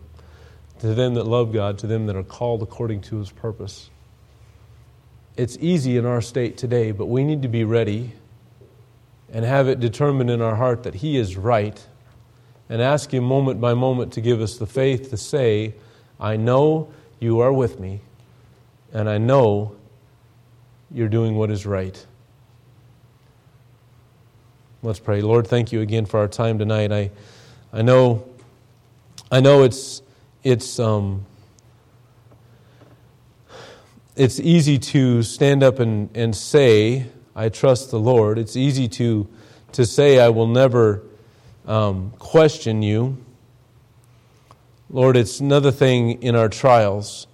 to 0.80 0.94
them 0.94 1.14
that 1.14 1.24
love 1.24 1.52
God, 1.52 1.78
to 1.78 1.86
them 1.86 2.06
that 2.06 2.16
are 2.16 2.22
called 2.22 2.62
according 2.62 3.02
to 3.02 3.18
his 3.18 3.30
purpose? 3.30 3.90
It's 5.38 5.56
easy 5.60 5.96
in 5.96 6.04
our 6.04 6.20
state 6.20 6.58
today, 6.58 6.90
but 6.90 7.06
we 7.06 7.24
need 7.24 7.42
to 7.42 7.48
be 7.48 7.64
ready 7.64 8.12
and 9.32 9.44
have 9.44 9.68
it 9.68 9.80
determined 9.80 10.28
in 10.28 10.42
our 10.42 10.56
heart 10.56 10.82
that 10.82 10.96
he 10.96 11.16
is 11.16 11.36
right 11.36 11.86
and 12.68 12.82
ask 12.82 13.14
Him 13.14 13.24
moment 13.24 13.60
by 13.60 13.74
moment 13.74 14.12
to 14.14 14.20
give 14.20 14.40
us 14.40 14.58
the 14.58 14.66
faith 14.66 15.10
to 15.10 15.16
say, 15.16 15.74
I 16.20 16.36
know 16.36 16.92
you 17.20 17.40
are 17.40 17.52
with 17.52 17.80
me, 17.80 18.00
and 18.92 19.08
I 19.08 19.18
know 19.18 19.74
you're 20.90 21.08
doing 21.08 21.36
what 21.36 21.50
is 21.50 21.64
right. 21.64 22.06
Let's 24.82 24.98
pray. 24.98 25.22
Lord, 25.22 25.46
thank 25.46 25.72
you 25.72 25.80
again 25.80 26.04
for 26.04 26.20
our 26.20 26.28
time 26.28 26.58
tonight. 26.58 26.92
I, 26.92 27.10
I 27.72 27.82
know 27.82 28.28
I 29.30 29.40
know 29.40 29.62
it's, 29.62 30.00
it's, 30.42 30.78
um, 30.78 31.26
it's 34.18 34.40
easy 34.40 34.80
to 34.80 35.22
stand 35.22 35.62
up 35.62 35.78
and, 35.78 36.10
and 36.14 36.34
say, 36.34 37.06
I 37.36 37.50
trust 37.50 37.92
the 37.92 38.00
Lord. 38.00 38.36
It's 38.36 38.56
easy 38.56 38.88
to, 38.88 39.28
to 39.72 39.86
say, 39.86 40.18
I 40.18 40.28
will 40.28 40.48
never 40.48 41.04
um, 41.66 42.10
question 42.18 42.82
you. 42.82 43.24
Lord, 44.90 45.16
it's 45.16 45.38
another 45.38 45.70
thing 45.70 46.20
in 46.20 46.34
our 46.34 46.48
trials 46.48 47.28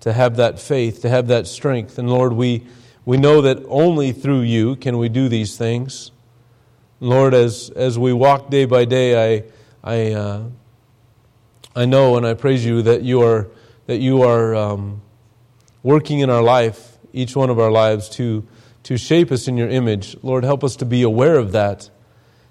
to 0.00 0.12
have 0.12 0.34
that 0.36 0.58
faith, 0.58 1.02
to 1.02 1.08
have 1.08 1.28
that 1.28 1.46
strength. 1.46 1.98
And 1.98 2.10
Lord, 2.10 2.32
we, 2.32 2.66
we 3.04 3.16
know 3.16 3.40
that 3.42 3.62
only 3.68 4.10
through 4.10 4.40
you 4.40 4.74
can 4.74 4.98
we 4.98 5.08
do 5.08 5.28
these 5.28 5.56
things. 5.56 6.10
Lord, 6.98 7.32
as, 7.32 7.70
as 7.76 7.96
we 7.96 8.12
walk 8.12 8.50
day 8.50 8.64
by 8.64 8.86
day, 8.86 9.36
I, 9.36 9.44
I, 9.84 10.12
uh, 10.12 10.44
I 11.76 11.84
know 11.84 12.16
and 12.16 12.26
I 12.26 12.34
praise 12.34 12.66
you 12.66 12.82
that 12.82 13.02
you 13.02 13.22
are, 13.22 13.46
that 13.86 13.98
you 13.98 14.22
are 14.22 14.56
um, 14.56 15.00
working 15.84 16.20
in 16.20 16.30
our 16.30 16.42
life, 16.42 16.98
each 17.12 17.36
one 17.36 17.50
of 17.50 17.60
our 17.60 17.70
lives, 17.70 18.08
to, 18.08 18.44
to 18.82 18.96
shape 18.96 19.30
us 19.30 19.46
in 19.46 19.56
your 19.56 19.68
image. 19.68 20.16
Lord, 20.24 20.42
help 20.42 20.64
us 20.64 20.74
to 20.76 20.84
be 20.84 21.02
aware 21.02 21.36
of 21.36 21.52
that. 21.52 21.88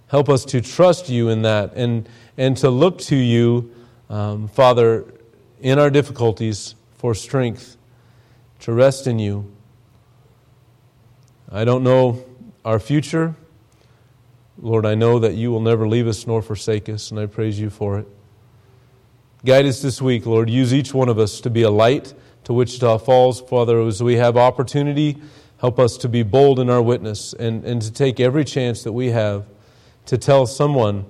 Help 0.08 0.30
us 0.30 0.46
to 0.46 0.62
trust 0.62 1.10
you 1.10 1.28
in 1.28 1.42
that 1.42 1.74
and, 1.74 2.08
and 2.38 2.56
to 2.58 2.70
look 2.70 3.00
to 3.00 3.16
you, 3.16 3.74
um, 4.10 4.48
Father, 4.48 5.12
in 5.60 5.80
our 5.80 5.90
difficulties 5.90 6.76
for 6.98 7.16
strength, 7.16 7.76
to 8.62 8.72
rest 8.72 9.08
in 9.08 9.18
you. 9.18 9.52
I 11.52 11.66
don't 11.66 11.84
know 11.84 12.24
our 12.64 12.80
future. 12.80 13.36
Lord, 14.62 14.86
I 14.86 14.94
know 14.94 15.18
that 15.20 15.34
you 15.34 15.52
will 15.52 15.62
never 15.62 15.88
leave 15.88 16.08
us 16.08 16.28
nor 16.28 16.44
forsake 16.44 16.88
us, 16.88 17.10
and 17.10 17.20
I 17.20 17.26
praise 17.26 17.60
you 17.60 17.72
for 17.72 17.98
it. 17.98 18.08
Guide 19.44 19.66
us 19.66 19.82
this 19.82 20.00
week, 20.02 20.28
Lord. 20.28 20.50
Use 20.50 20.72
each 20.74 20.94
one 20.94 21.10
of 21.10 21.18
us 21.18 21.42
to 21.42 21.50
be 21.50 21.64
a 21.64 21.72
light 21.72 22.14
to 22.44 22.54
Wichita 22.54 22.98
Falls. 23.00 23.42
Father, 23.42 23.82
as 23.82 24.04
we 24.04 24.16
have 24.16 24.38
opportunity, 24.38 25.18
help 25.60 25.80
us 25.80 25.98
to 25.98 26.10
be 26.10 26.24
bold 26.24 26.60
in 26.60 26.70
our 26.70 26.82
witness 26.82 27.34
and, 27.34 27.64
and 27.64 27.82
to 27.82 27.92
take 27.92 28.20
every 28.20 28.44
chance 28.44 28.84
that 28.84 28.92
we 28.92 29.12
have 29.12 29.46
to 30.06 30.18
tell 30.18 30.46
someone 30.46 31.06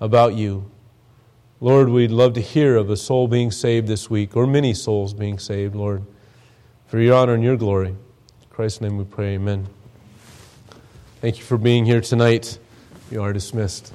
about 0.00 0.34
you. 0.34 0.70
Lord, 1.60 1.88
we'd 1.88 2.10
love 2.10 2.34
to 2.34 2.40
hear 2.40 2.76
of 2.76 2.90
a 2.90 2.96
soul 2.96 3.28
being 3.28 3.52
saved 3.52 3.86
this 3.86 4.10
week 4.10 4.36
or 4.36 4.46
many 4.46 4.74
souls 4.74 5.14
being 5.14 5.38
saved, 5.38 5.76
Lord, 5.76 6.04
for 6.86 6.98
your 6.98 7.14
honor 7.14 7.34
and 7.34 7.44
your 7.44 7.56
glory. 7.56 7.90
In 7.90 7.96
Christ's 8.50 8.80
name 8.80 8.98
we 8.98 9.04
pray, 9.04 9.34
amen. 9.34 9.68
Thank 11.20 11.38
you 11.38 11.44
for 11.44 11.56
being 11.56 11.84
here 11.84 12.00
tonight. 12.00 12.58
You 13.12 13.22
are 13.22 13.32
dismissed. 13.32 13.92